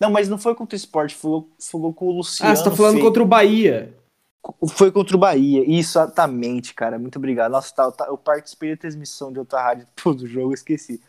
[0.00, 2.52] não, mas não foi contra o Sport, foi, foi com o Luciano.
[2.52, 3.92] Ah, você tá falando contra o Bahia.
[4.68, 6.98] Foi contra o Bahia, exatamente, cara.
[6.98, 7.52] Muito obrigado.
[7.52, 11.00] Nossa, tá, tá, eu participei da transmissão de outra rádio todo jogo, esqueci.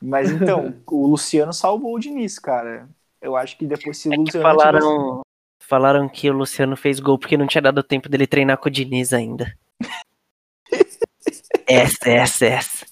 [0.00, 2.88] Mas então, o Luciano salvou o Diniz, cara.
[3.20, 4.42] Eu acho que depois se o é Luciano.
[4.42, 5.22] Falaram, tivesse...
[5.60, 8.72] falaram que o Luciano fez gol porque não tinha dado tempo dele treinar com o
[8.72, 9.54] Diniz ainda.
[11.68, 12.86] essa, essa, essa.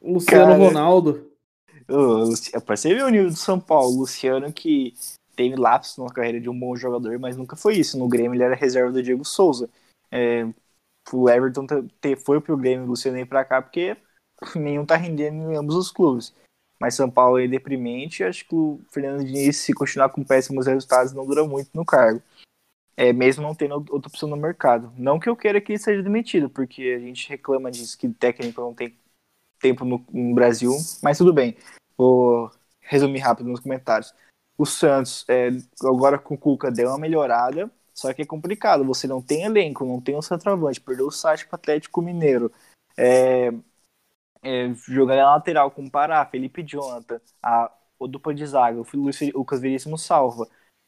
[0.00, 1.32] Luciano cara, Ronaldo.
[1.88, 4.94] Você ver o nível do São Paulo, Luciano que
[5.34, 7.98] teve lapsos na carreira de um bom jogador, mas nunca foi isso.
[7.98, 9.68] No Grêmio ele era reserva do Diego Souza.
[10.10, 10.46] É,
[11.12, 11.66] o Everton
[12.24, 13.96] foi pro Grêmio, o Luciano ir pra cá, porque
[14.54, 16.34] nenhum tá rendendo em ambos os clubes.
[16.78, 21.12] Mas São Paulo é deprimente, acho que o Fernando Diniz, se continuar com péssimos resultados,
[21.12, 22.20] não dura muito no cargo.
[22.96, 24.92] É, mesmo não tendo outra opção no mercado.
[24.98, 28.60] Não que eu queira que ele seja demitido, porque a gente reclama disso, que técnico
[28.60, 28.94] não tem
[29.60, 30.72] tempo no, no Brasil,
[31.02, 31.56] mas tudo bem.
[31.96, 34.12] Vou resumir rápido nos comentários.
[34.62, 35.48] O Santos, é,
[35.82, 38.84] agora com o Cuca, deu uma melhorada, só que é complicado.
[38.84, 42.48] Você não tem elenco, não tem o centroavante, perdeu o Site para Atlético Mineiro.
[42.96, 43.52] É,
[44.40, 48.86] é, jogar na lateral com o Pará, Felipe Jonathan, a, o dupla de zaga, o
[49.34, 50.46] Lucas Veríssimo salva.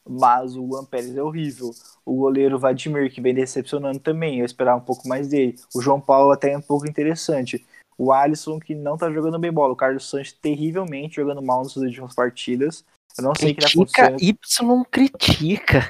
[0.08, 1.72] Mas o Juan Pérez é horrível.
[2.06, 4.38] O goleiro Vladimir, que vem decepcionando também.
[4.38, 5.56] Eu esperava um pouco mais dele.
[5.74, 7.66] O João Paulo até é um pouco interessante.
[7.98, 9.72] O Alisson, que não tá jogando bem bola.
[9.72, 12.84] O Carlos Santos, terrivelmente jogando mal nas últimas partidas.
[13.16, 14.16] Eu não sei o que acontecendo.
[14.20, 15.80] Y critica.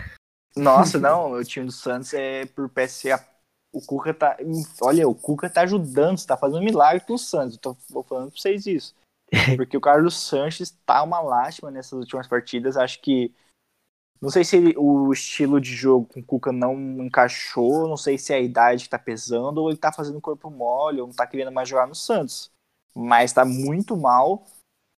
[0.56, 1.32] Nossa, não.
[1.32, 3.24] O time do Santos é por PSA.
[3.72, 4.36] O Cuca tá.
[4.80, 7.56] Olha, o Cuca tá ajudando, tá fazendo um milagre com o Santos.
[7.56, 8.94] Eu tô falando pra vocês isso.
[9.56, 12.76] Porque o Carlos Sanches tá uma lástima nessas últimas partidas.
[12.76, 13.34] Acho que
[14.24, 18.16] não sei se ele, o estilo de jogo com o Cuca não encaixou, não sei
[18.16, 21.14] se é a idade que tá pesando ou ele tá fazendo corpo mole ou não
[21.14, 22.50] tá querendo mais jogar no Santos.
[22.94, 24.46] Mas tá muito mal.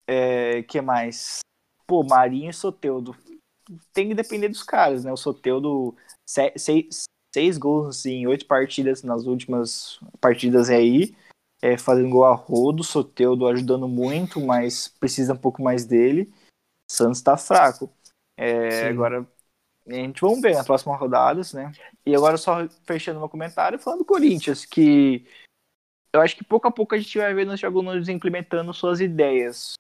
[0.07, 1.41] É, que mais?
[1.87, 3.17] Pô, Marinho e Soteudo.
[3.93, 5.13] Tem que depender dos caras, né?
[5.13, 11.17] O Soteudo, seis, seis gols em oito partidas nas últimas partidas aí.
[11.63, 16.33] É, fazendo gol a rodo, Soteudo ajudando muito, mas precisa um pouco mais dele.
[16.91, 17.91] Santos tá fraco.
[18.37, 19.27] É, agora,
[19.87, 21.73] a gente vamos ver nas próximas rodadas, né?
[22.05, 25.27] E agora só fechando meu comentário, falando do Corinthians, que
[26.13, 29.75] eu acho que pouco a pouco a gente vai ver nos jogadores implementando suas ideias.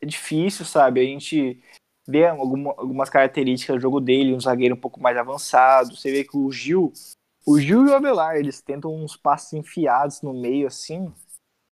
[0.00, 1.00] É, difícil, sabe?
[1.00, 1.62] A gente
[2.06, 5.96] vê alguma, algumas características do jogo dele, um zagueiro um pouco mais avançado.
[5.96, 6.92] Você vê que o Gil,
[7.46, 11.12] o Gil e o Avelar, eles tentam uns passos enfiados no meio, assim,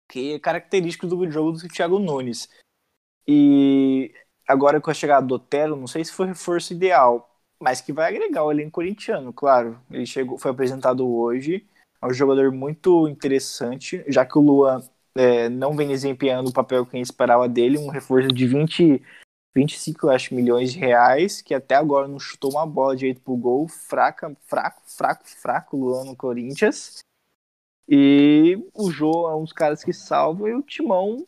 [0.09, 2.49] que é característico do jogo do Thiago Nunes.
[3.27, 4.15] E
[4.47, 8.09] agora com a chegada do Otero, não sei se foi reforço ideal, mas que vai
[8.09, 9.81] agregar o elenco corintiano, claro.
[9.91, 11.67] Ele chegou, foi apresentado hoje,
[12.01, 14.83] é um jogador muito interessante, já que o Luan
[15.17, 19.03] é, não vem desempenhando o papel que a gente esperava dele, um reforço de 20,
[19.55, 23.67] 25 acho, milhões de reais, que até agora não chutou uma bola direito pro gol,
[23.69, 26.99] fraca, fraco, fraco, fraco Luan no Corinthians.
[27.89, 31.25] E o Jô é um dos caras que salva e o Timão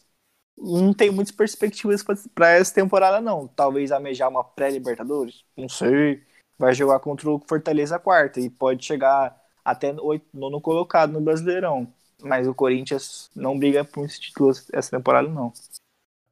[0.60, 3.46] não tem muitas perspectivas para essa temporada, não.
[3.46, 6.22] Talvez amejar uma pré-Libertadores, não sei.
[6.58, 9.94] Vai jogar contra o Fortaleza quarta e pode chegar até
[10.32, 11.92] nono colocado no Brasileirão.
[12.22, 15.52] Mas o Corinthians não briga por esse título essa temporada, não.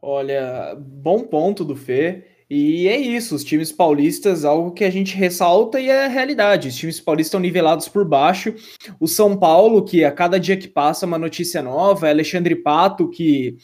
[0.01, 2.25] Olha, bom ponto do Fê.
[2.49, 6.69] E é isso, os times paulistas, algo que a gente ressalta e é a realidade.
[6.69, 8.55] Os times paulistas estão nivelados por baixo.
[9.01, 13.09] O São Paulo, que a cada dia que passa uma notícia nova, é Alexandre Pato,
[13.09, 13.57] que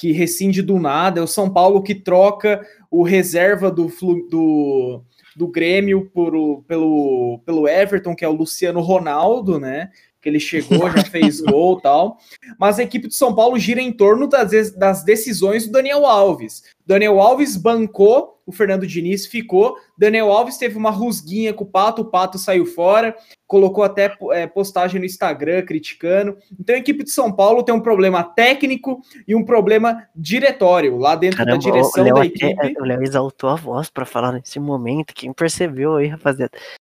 [0.00, 3.92] que rescinde do nada, é o São Paulo que troca o reserva do,
[4.30, 5.04] do,
[5.36, 9.90] do Grêmio por, pelo, pelo Everton, que é o Luciano Ronaldo, né?
[10.20, 12.18] Que ele chegou, já fez gol e tal.
[12.58, 16.62] Mas a equipe de São Paulo gira em torno das, das decisões do Daniel Alves.
[16.86, 19.76] Daniel Alves bancou o Fernando Diniz ficou.
[19.96, 23.16] Daniel Alves teve uma rusguinha com o Pato, o Pato saiu fora,
[23.46, 26.36] colocou até é, postagem no Instagram criticando.
[26.58, 31.14] Então a equipe de São Paulo tem um problema técnico e um problema diretório lá
[31.14, 32.80] dentro Caramba, da direção da equipe.
[32.80, 35.14] o Léo exaltou a voz para falar nesse momento.
[35.14, 36.50] Quem percebeu aí, rapaziada?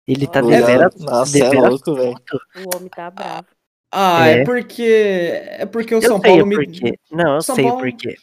[0.07, 0.91] Ele tá devendo.
[1.01, 2.17] Nossa, é louco, velho.
[2.67, 3.47] O homem tá bravo.
[3.91, 5.43] Ah, é, é porque.
[5.45, 6.57] É porque o eu São Paulo me.
[7.11, 7.81] Não, eu São sei Paulo...
[7.81, 8.17] por quê.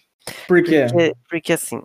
[0.48, 0.86] Por quê?
[0.90, 1.82] Porque, porque assim,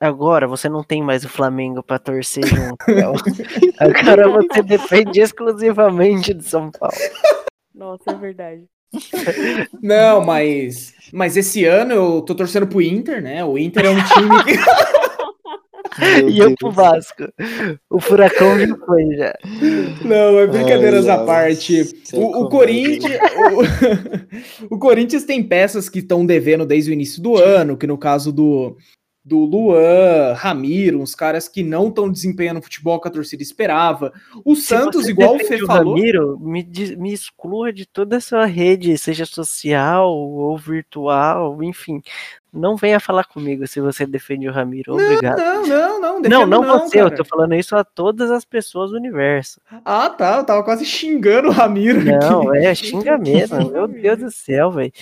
[0.00, 2.76] agora você não tem mais o Flamengo para torcer junto.
[3.80, 6.94] agora você depende exclusivamente de São Paulo.
[7.74, 8.64] Nossa, é verdade.
[9.82, 13.44] Não, mas mas esse ano eu tô torcendo pro Inter, né?
[13.44, 14.52] O Inter é um time que
[16.28, 17.24] e eu pro Vasco.
[17.90, 19.34] O furacão já foi já.
[20.04, 21.82] Não, é brincadeiras à parte.
[22.12, 23.16] O, o Corinthians.
[24.70, 27.96] O, o, Corinthians tem peças que estão devendo desde o início do ano, que no
[27.96, 28.76] caso do,
[29.26, 34.12] do Luan, Ramiro, uns caras que não estão desempenhando o futebol que a torcida esperava.
[34.44, 35.96] O Se Santos, igual o Fê falou.
[35.96, 36.64] Ramiro, me,
[36.96, 42.00] me exclua de toda a sua rede, seja social ou virtual, enfim.
[42.52, 44.94] Não venha falar comigo se você defende o Ramiro.
[44.94, 45.38] Obrigado.
[45.38, 46.20] Não, não, não.
[46.20, 46.98] Não, não, não você.
[46.98, 47.10] Cara.
[47.10, 49.60] Eu tô falando isso a todas as pessoas do universo.
[49.84, 50.38] Ah, tá.
[50.38, 52.02] Eu tava quase xingando o Ramiro.
[52.02, 52.58] Não, aqui.
[52.58, 53.70] é, xinga mesmo.
[53.70, 54.92] Meu Deus do céu, velho.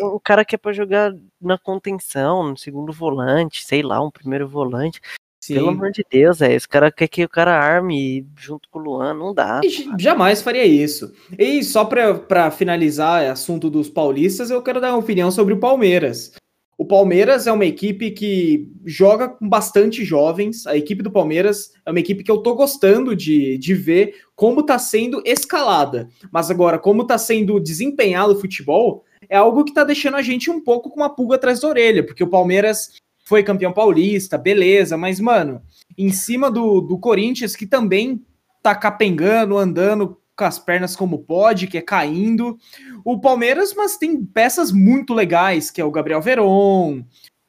[0.00, 4.10] O, o, cara que é pra jogar na contenção, no segundo volante, sei lá, um
[4.10, 5.00] primeiro volante.
[5.40, 5.54] Sim.
[5.54, 6.54] Pelo amor de Deus, é.
[6.54, 9.60] Esse cara quer que o cara arme junto com o Luan, não dá.
[9.98, 11.12] Jamais faria isso.
[11.38, 15.60] E só para finalizar o assunto dos paulistas, eu quero dar uma opinião sobre o
[15.60, 16.32] Palmeiras.
[16.78, 20.66] O Palmeiras é uma equipe que joga com bastante jovens.
[20.66, 24.62] A equipe do Palmeiras é uma equipe que eu tô gostando de, de ver como
[24.62, 26.10] tá sendo escalada.
[26.30, 30.50] Mas agora, como tá sendo desempenhado o futebol, é algo que tá deixando a gente
[30.50, 32.92] um pouco com uma pulga atrás da orelha, porque o Palmeiras
[33.24, 35.62] foi campeão paulista, beleza, mas, mano,
[35.96, 38.22] em cima do, do Corinthians, que também
[38.62, 42.58] tá capengando, andando com as pernas como pode, que é caindo.
[43.04, 47.02] O Palmeiras, mas tem peças muito legais, que é o Gabriel Veron,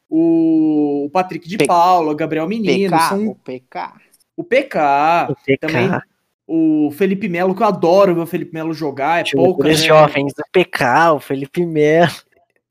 [0.09, 2.95] o Patrick de P Paula, Gabriel Menino.
[2.95, 3.27] PK, são...
[3.27, 3.93] O PK.
[4.37, 5.27] O PK.
[5.29, 5.57] O PK.
[5.59, 5.91] Também
[6.47, 9.63] o Felipe Melo, que eu adoro ver o Felipe Melo jogar, é pouco.
[9.63, 9.73] Né?
[9.73, 12.09] jovens, o PK, o Felipe Melo.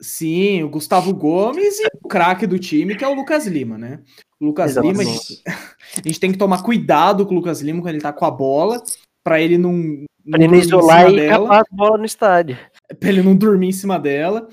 [0.01, 4.01] Sim, o Gustavo Gomes e o craque do time, que é o Lucas Lima, né?
[4.41, 4.99] O Lucas Exatamente.
[4.99, 5.43] Lima, a gente,
[6.05, 8.31] a gente, tem que tomar cuidado com o Lucas Lima quando ele tá com a
[8.31, 8.83] bola,
[9.27, 10.05] para ele não.
[10.31, 12.57] Pra ele não isolar e acabar a bola no estádio.
[13.01, 14.47] Pra ele não dormir em cima dela.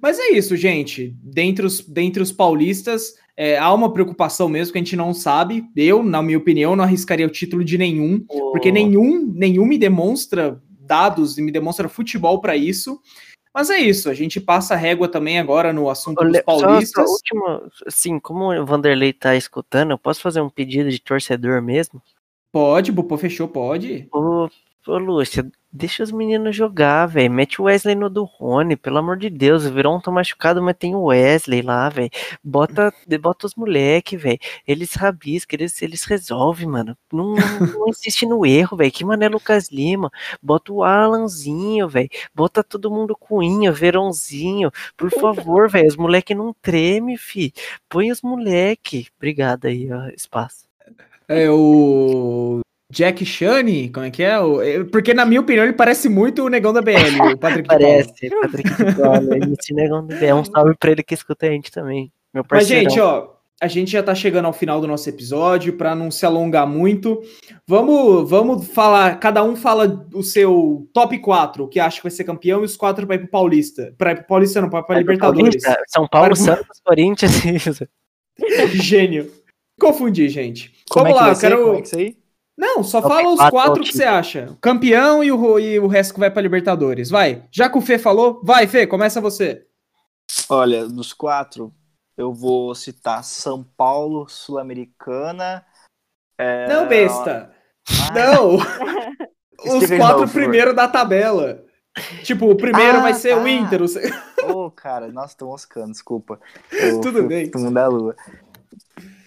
[0.00, 1.16] Mas é isso, gente.
[1.20, 5.64] Dentre os, dentre os paulistas, é, há uma preocupação mesmo que a gente não sabe.
[5.74, 8.52] Eu, na minha opinião, não arriscaria o título de nenhum, oh.
[8.52, 13.00] porque nenhum, nenhum me demonstra dados e me demonstra futebol para isso.
[13.52, 17.04] Mas é isso, a gente passa a régua também agora no assunto dos paulistas.
[17.04, 21.60] Só, última, assim, como o Vanderlei tá escutando, eu posso fazer um pedido de torcedor
[21.60, 22.00] mesmo?
[22.52, 24.08] Pode, Bupô fechou, pode.
[24.12, 24.48] Ô,
[24.88, 27.30] ô Lúcia, deixa os meninos jogar, velho.
[27.30, 29.64] Mete o Wesley no do Rony, pelo amor de Deus.
[29.64, 32.10] O Verão tá machucado, mas tem o Wesley lá, velho.
[32.42, 34.38] Bota, bota os moleque, velho.
[34.66, 36.96] Eles rabiscam, eles, eles resolvem, mano.
[37.12, 37.34] Não,
[37.72, 38.90] não insiste no erro, velho.
[38.90, 40.10] Que mané Lucas Lima.
[40.42, 42.08] Bota o Alanzinho, velho.
[42.34, 44.72] Bota todo mundo Coinha, Verãozinho.
[44.96, 45.86] Por favor, velho.
[45.88, 47.52] Os moleque não treme, fi.
[47.88, 49.06] Põe os moleque.
[49.16, 50.69] Obrigado aí, ó, espaço.
[51.32, 52.58] É o
[52.90, 54.32] Jack Shane, como é que é?
[54.32, 54.84] é?
[54.90, 56.90] Porque, na minha opinião, ele parece muito o negão da BL,
[57.32, 58.68] o Patrick Parece, Patrick
[59.46, 60.34] de esse negão da BL.
[60.34, 62.12] Um salve pra ele que escuta a gente também.
[62.34, 63.28] Meu Mas, gente, ó,
[63.62, 67.22] a gente já tá chegando ao final do nosso episódio, para não se alongar muito.
[67.64, 72.10] Vamos, vamos falar, cada um fala o seu top 4, o que acha que vai
[72.10, 73.94] ser campeão, e os quatro para ir pro Paulista.
[73.96, 75.62] Para ir pro Paulista, não, para pra Libertadores.
[75.62, 77.32] Paulista, São Paulo, Santos, Corinthians.
[78.74, 79.30] Gênio.
[79.80, 80.72] Confundi, gente.
[80.90, 81.64] Como Vamos é lá, eu quero.
[81.64, 82.16] Como é que
[82.56, 84.48] Não, só fala os quatro que você acha.
[84.50, 87.10] O campeão e o, e o resto que vai para Libertadores.
[87.10, 87.44] Vai.
[87.50, 89.66] Já que o Fê falou, vai, Fê, começa você.
[90.48, 91.72] Olha, dos quatro,
[92.16, 95.64] eu vou citar São Paulo, Sul-Americana.
[96.38, 96.68] É...
[96.68, 97.50] Não, besta.
[97.88, 98.14] Ah.
[98.14, 98.56] Não!
[99.62, 101.64] Os quatro primeiros da tabela.
[102.22, 103.42] Tipo, o primeiro ah, vai ser tá.
[103.42, 103.82] o Inter.
[103.82, 106.40] Ô, oh, cara, nossa, tô moscando, desculpa.
[106.72, 107.50] Eu Tudo bem.
[107.54, 108.16] Mundo da lua.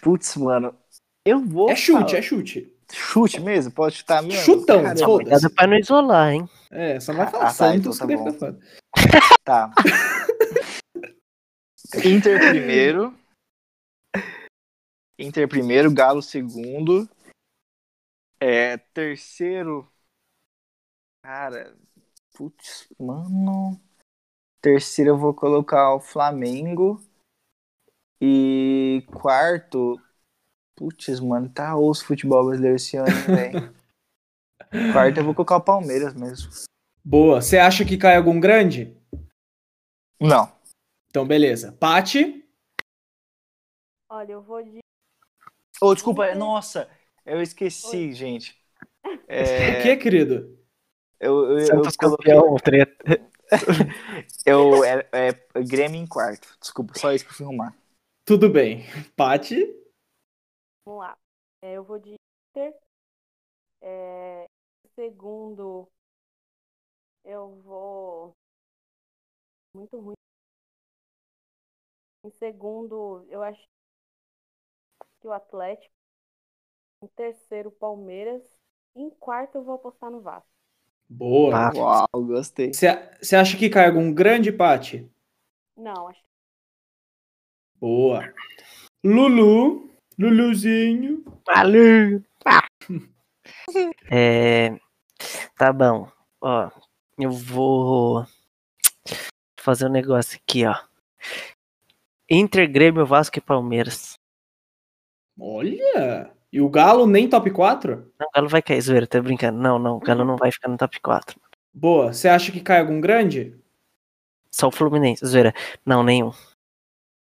[0.04, 0.78] Putz, mano,
[1.26, 1.70] eu vou.
[1.70, 2.18] É chute, falar.
[2.18, 2.78] é chute.
[2.91, 3.72] Chute mesmo?
[3.72, 4.43] Pode chutar mesmo?
[4.43, 5.49] Chutão, foda-se.
[5.49, 6.49] pra não isolar, hein?
[6.70, 8.26] É, só vai falar ah, tá, então tá bom.
[9.45, 9.72] Tá.
[12.04, 13.18] Inter primeiro.
[15.18, 17.10] Inter primeiro, Galo segundo.
[18.41, 19.89] É, terceiro.
[21.24, 21.78] Cara,
[22.34, 23.80] putz, mano.
[24.62, 27.01] Terceiro eu vou colocar o Flamengo.
[28.26, 29.99] E quarto,
[30.78, 33.76] Putz, mano, tá osso futebol brasileiro esse ano, velho.
[34.93, 36.49] Quarto eu vou colocar o Palmeiras mesmo.
[37.03, 37.41] Boa.
[37.41, 38.97] Você acha que cai algum grande?
[40.19, 40.49] Não.
[41.09, 41.74] Então, beleza.
[41.74, 42.43] Pati?
[44.09, 44.80] Olha, eu vou de.
[45.82, 46.89] Ô, desculpa, nossa,
[47.26, 48.57] eu esqueci, gente.
[49.28, 50.57] É, O que, querido?
[51.19, 52.34] eu, eu, eu Santos coloquei.
[52.34, 53.30] campeão, treta.
[54.45, 56.47] Eu, é, é Grêmio em quarto.
[56.61, 57.76] Desculpa, só isso que eu fui arrumar.
[58.26, 58.84] Tudo bem.
[59.17, 59.57] Pati?
[60.86, 61.17] Vamos lá.
[61.61, 62.15] É, eu vou de
[62.55, 62.74] Inter.
[63.82, 64.45] É,
[64.86, 65.89] em segundo,
[67.26, 68.34] eu vou.
[69.76, 70.15] Muito ruim.
[72.24, 73.61] Em segundo, eu acho
[75.19, 75.93] que o Atlético.
[77.01, 78.41] Em terceiro, o Palmeiras.
[78.95, 80.47] Em quarto, eu vou apostar no Vasco.
[81.09, 81.67] Boa.
[81.67, 81.71] Ah.
[81.76, 82.71] Uau, gostei.
[82.74, 85.11] Você acha que cai algum grande, Pati?
[85.76, 86.24] Não, acho
[87.84, 88.34] Boa.
[89.03, 89.91] Lulu?
[90.17, 91.21] Luluzinho?
[91.45, 92.23] Valeu!
[94.09, 94.77] É,
[95.57, 96.09] tá bom.
[96.39, 96.69] Ó,
[97.19, 98.25] eu vou
[99.59, 100.75] fazer um negócio aqui, ó.
[102.29, 104.17] Inter, Grêmio, Vasco e Palmeiras.
[105.38, 106.31] Olha!
[106.53, 108.13] E o Galo nem top 4?
[108.17, 109.59] Não, o Galo vai cair, zoeira, tô brincando.
[109.59, 111.38] Não, não, o Galo não vai ficar no top 4.
[111.73, 112.13] Boa.
[112.13, 113.57] Você acha que cai algum grande?
[114.49, 115.53] Só o Fluminense, zoeira.
[115.86, 116.31] Não, nenhum.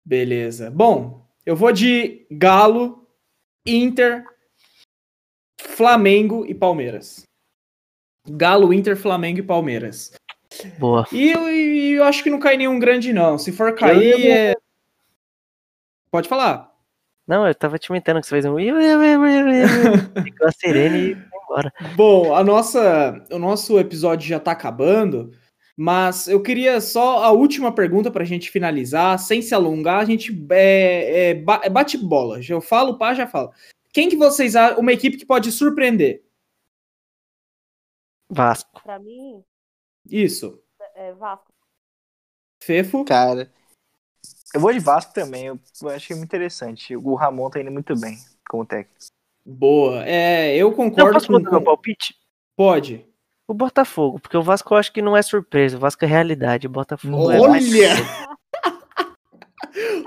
[0.06, 0.70] Beleza.
[0.70, 3.08] Bom, eu vou de Galo,
[3.66, 4.26] Inter,
[5.60, 7.24] Flamengo e Palmeiras.
[8.28, 10.12] Galo, Inter, Flamengo e Palmeiras.
[10.78, 11.08] Boa.
[11.12, 13.38] E eu, e eu acho que não cai nenhum grande, não.
[13.38, 14.56] Se for cair, é...
[16.12, 16.72] Pode falar.
[17.28, 18.58] Não, eu tava te imitando que você fez um.
[20.24, 21.74] Ficou a Serene e foi embora.
[21.96, 25.32] Bom, a nossa, o nosso episódio já tá acabando,
[25.84, 30.32] mas eu queria só a última pergunta pra gente finalizar, sem se alongar, a gente
[30.52, 32.40] é, é, é bate bola.
[32.48, 33.52] Eu falo, pá, já falo.
[33.92, 36.24] Quem que vocês acham, uma equipe que pode surpreender?
[38.30, 38.80] Vasco.
[38.84, 39.44] Pra mim,
[40.08, 40.62] Isso.
[40.94, 41.52] é Vasco.
[42.64, 43.04] Fefo?
[43.04, 43.52] Cara,
[44.54, 45.48] eu vou de Vasco também.
[45.48, 46.96] Eu, eu achei muito interessante.
[46.96, 49.00] O Ramon tá indo muito bem como técnico.
[49.44, 50.06] Boa.
[50.08, 52.16] É, eu Não, concordo posso com, com- palpite?
[52.56, 53.11] Pode.
[53.52, 56.68] O Botafogo, porque o Vasco eu acho que não é surpresa, o Vasco é realidade,
[56.68, 58.31] o Botafogo é mais- Olha!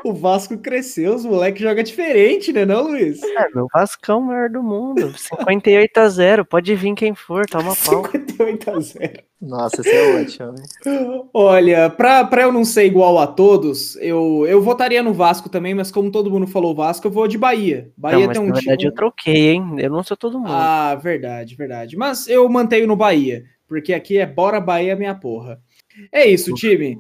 [0.05, 3.23] O Vasco cresceu, os moleques jogam diferente, né, não, Luiz?
[3.23, 7.47] É, meu Vasco é o maior do mundo, 58 a 0, pode vir quem for,
[7.47, 8.05] toma pau.
[8.11, 9.13] 58 a 0.
[9.41, 10.53] Nossa, isso é ótimo.
[10.53, 11.23] né?
[11.35, 15.75] Olha, pra, pra eu não ser igual a todos, eu, eu votaria no Vasco também,
[15.75, 17.91] mas como todo mundo falou Vasco, eu vou de Bahia.
[17.97, 18.91] Bahia Não, mas tem um na verdade time.
[18.91, 20.51] eu troquei, hein, eu não sou todo mundo.
[20.53, 21.97] Ah, verdade, verdade.
[21.97, 25.61] Mas eu mantenho no Bahia, porque aqui é bora Bahia, minha porra.
[26.11, 26.99] É isso, time.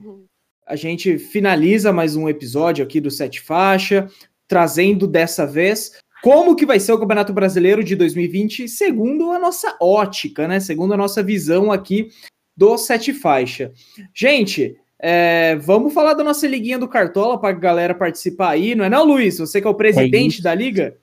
[0.66, 4.08] A gente finaliza mais um episódio aqui do Sete Faixa,
[4.48, 5.92] trazendo dessa vez
[6.22, 10.60] como que vai ser o Campeonato Brasileiro de 2020, segundo a nossa ótica, né?
[10.60, 12.08] Segundo a nossa visão aqui
[12.56, 13.72] do Sete Faixa.
[14.14, 18.86] Gente, é, vamos falar da nossa liguinha do Cartola para a galera participar aí, não
[18.86, 19.38] é não, Luiz?
[19.38, 20.42] Você que é o presidente isso.
[20.42, 20.96] da liga?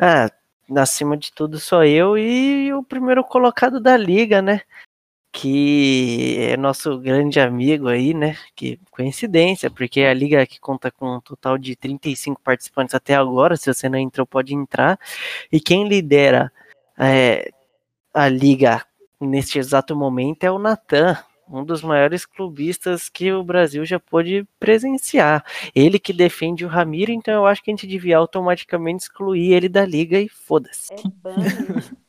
[0.00, 0.30] Ah,
[0.74, 4.62] acima de tudo sou eu e o primeiro colocado da liga, né?
[5.32, 8.36] Que é nosso grande amigo aí, né?
[8.54, 13.56] Que coincidência, porque a liga que conta com um total de 35 participantes até agora,
[13.56, 14.98] se você não entrou, pode entrar.
[15.50, 16.52] E quem lidera
[16.98, 17.50] é,
[18.12, 18.84] a liga
[19.20, 21.16] neste exato momento é o Natan,
[21.48, 25.44] um dos maiores clubistas que o Brasil já pôde presenciar.
[25.74, 29.68] Ele que defende o Ramiro, então eu acho que a gente devia automaticamente excluir ele
[29.68, 30.92] da liga e foda-se.
[30.92, 32.01] É.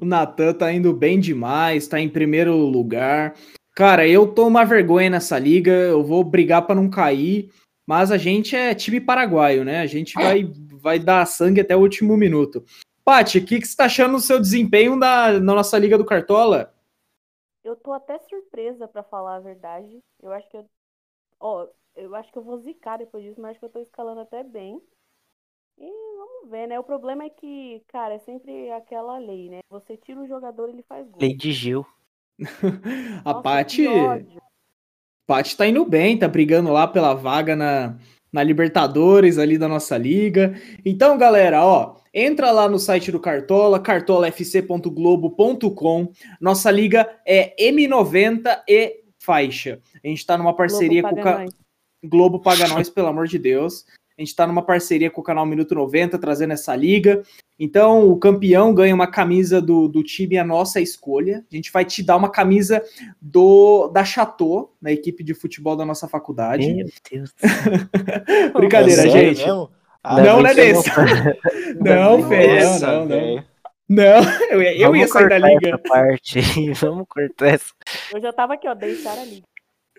[0.00, 3.34] O Natan tá indo bem demais, tá em primeiro lugar.
[3.74, 7.50] Cara, eu tô uma vergonha nessa liga, eu vou brigar pra não cair,
[7.86, 9.80] mas a gente é time paraguaio, né?
[9.80, 10.44] A gente vai,
[10.82, 12.64] vai dar sangue até o último minuto.
[13.04, 16.74] Paty, o que, que você tá achando do seu desempenho na nossa liga do Cartola?
[17.64, 19.98] Eu tô até surpresa, pra falar a verdade.
[20.22, 20.66] Eu acho que eu.
[21.40, 24.20] Ó, eu acho que eu vou zicar depois disso, mas acho que eu tô escalando
[24.20, 24.82] até bem.
[25.80, 26.78] E vamos ver, né?
[26.78, 29.60] O problema é que, cara, é sempre aquela lei, né?
[29.70, 31.18] Você tira o jogador, ele faz gol.
[31.20, 31.86] Lei de Gil.
[33.24, 33.86] A Nossa, Paty.
[35.26, 37.96] Paty tá indo bem, tá brigando lá pela vaga na,
[38.32, 40.54] na Libertadores ali da nossa liga.
[40.84, 46.12] Então, galera, ó, entra lá no site do Cartola, cartolafc.globo.com.
[46.40, 49.80] Nossa liga é M90 e faixa.
[50.02, 51.44] A gente tá numa parceria Globo com o ca-.
[52.04, 53.84] Globo Paga Nós, pelo amor de Deus.
[54.18, 57.22] A gente tá numa parceria com o canal Minuto 90, trazendo essa liga.
[57.56, 61.44] Então, o campeão ganha uma camisa do, do time a nossa escolha.
[61.50, 62.82] A gente vai te dar uma camisa
[63.22, 66.66] do da Chateau, na equipe de futebol da nossa faculdade.
[66.74, 67.32] Meu Deus.
[68.54, 69.38] Brincadeira, É gente.
[69.44, 69.70] mesmo?
[70.02, 70.90] Ah, não, não é desse.
[71.80, 73.44] Não, Fê, não, não, não.
[73.88, 75.78] Não, eu, eu ia sair da liga.
[75.78, 76.40] parte.
[76.74, 77.72] Vamos cortar essa.
[78.12, 79.46] Eu já tava aqui, ó, deixar a liga.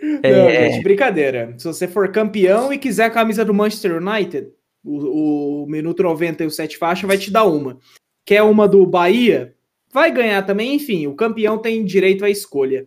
[0.23, 0.31] É...
[0.31, 1.53] Não, gente, brincadeira.
[1.57, 4.49] Se você for campeão e quiser a camisa do Manchester United,
[4.83, 7.77] o, o minuto 90 e o 7 faixa vai te dar uma.
[8.25, 9.53] Quer uma do Bahia?
[9.91, 12.85] Vai ganhar também, enfim, o campeão tem direito à escolha.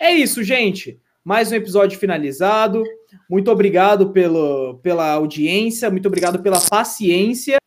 [0.00, 1.00] É isso, gente.
[1.24, 2.82] Mais um episódio finalizado.
[3.28, 7.57] Muito obrigado pelo, pela audiência, muito obrigado pela paciência.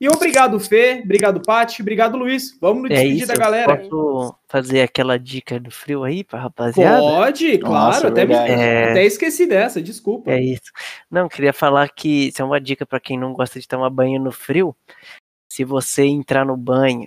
[0.00, 1.02] E obrigado, Fê.
[1.04, 1.82] Obrigado, Paty.
[1.82, 2.56] Obrigado, Luiz.
[2.58, 3.76] Vamos no é despedir isso, da galera.
[3.76, 6.98] Posso fazer aquela dica do frio aí pra rapaziada?
[6.98, 7.74] Pode, claro.
[7.74, 8.92] Nossa, até, me, é...
[8.92, 10.30] até esqueci dessa, desculpa.
[10.30, 10.72] É isso.
[11.10, 14.18] Não, queria falar que isso é uma dica para quem não gosta de tomar banho
[14.18, 14.74] no frio.
[15.50, 17.06] Se você entrar no banho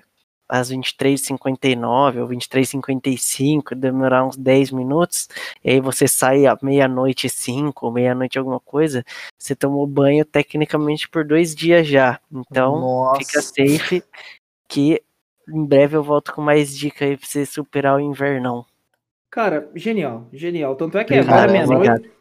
[0.54, 5.28] às 23h59 ou 23h55, demorar uns 10 minutos,
[5.64, 9.04] e aí você sai à meia-noite 5 ou meia-noite alguma coisa,
[9.36, 12.20] você tomou banho tecnicamente por dois dias já.
[12.32, 13.26] Então, Nossa.
[13.26, 14.04] fica safe
[14.68, 15.02] que
[15.50, 18.64] em breve eu volto com mais dicas aí pra você superar o invernão.
[19.32, 20.76] Cara, genial, genial.
[20.76, 22.12] Tanto é que agora é meia-noite.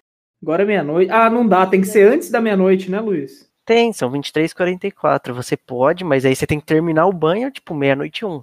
[0.42, 1.12] Agora é meia-noite.
[1.12, 3.51] Ah, não dá, tem que ser antes da meia-noite, né, Luiz?
[3.64, 5.32] Tem, são 23h44.
[5.32, 8.42] Você pode, mas aí você tem que terminar o banho, tipo, meia-noite um.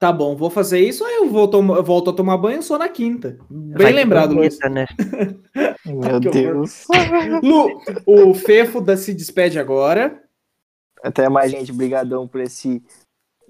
[0.00, 2.88] Tá bom, vou fazer isso, aí eu, vou eu volto a tomar banho só na
[2.88, 3.38] quinta.
[3.50, 4.58] Bem Vai lembrado, Luiz.
[4.60, 4.86] Né?
[5.84, 6.86] Meu Deus.
[7.44, 7.68] Lu,
[8.06, 10.22] o Fefo da se despede agora.
[11.02, 11.70] Até mais, gente.
[11.70, 12.82] Obrigadão por esse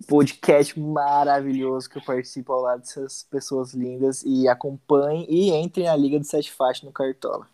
[0.08, 4.24] podcast maravilhoso que eu participo ao lado dessas pessoas lindas.
[4.24, 7.46] E acompanhem e entrem na Liga do Sete Faixas no Cartola.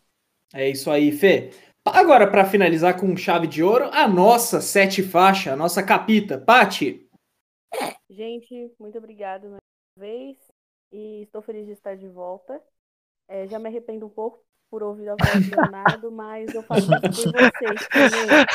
[0.55, 1.51] É isso aí, Fê.
[1.87, 6.39] Agora, para finalizar com chave de ouro, a nossa sete faixa, a nossa capita.
[6.39, 7.07] Pati.
[8.11, 9.61] Gente, muito obrigada mais
[9.97, 10.37] uma vez.
[10.93, 12.61] E estou feliz de estar de volta.
[13.29, 16.91] É, já me arrependo um pouco por ouvir a voz do Leonardo, mas eu faço
[17.11, 18.47] isso por vocês também.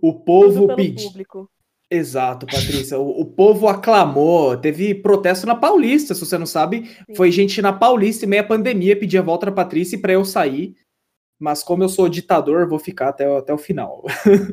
[0.00, 1.10] O povo pediu.
[1.90, 2.98] Exato, Patrícia.
[2.98, 4.56] O, o, povo aclamou.
[4.56, 6.86] Teve protesto na Paulista, se você não sabe.
[6.86, 7.14] Sim.
[7.14, 10.74] Foi gente na Paulista, em meia pandemia, pedir a volta da Patrícia para eu sair
[11.42, 14.04] mas como eu sou ditador, vou ficar até, até o final.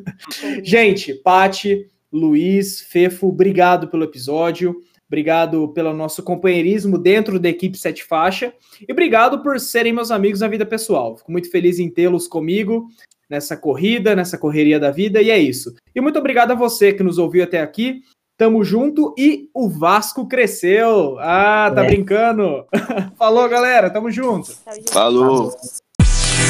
[0.64, 4.74] Gente, Pati, Luiz, Fefo, obrigado pelo episódio.
[5.06, 8.52] Obrigado pelo nosso companheirismo dentro da equipe Sete Faixa.
[8.88, 11.16] E obrigado por serem meus amigos na vida pessoal.
[11.16, 12.88] Fico muito feliz em tê-los comigo
[13.28, 15.22] nessa corrida, nessa correria da vida.
[15.22, 15.72] E é isso.
[15.94, 18.02] E muito obrigado a você que nos ouviu até aqui.
[18.36, 21.18] Tamo junto e o Vasco cresceu.
[21.20, 21.86] Ah, tá é.
[21.86, 22.64] brincando.
[23.16, 23.90] Falou, galera.
[23.90, 24.52] Tamo junto.
[24.90, 25.50] Falou.
[25.50, 25.56] Falou.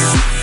[0.01, 0.39] Peace.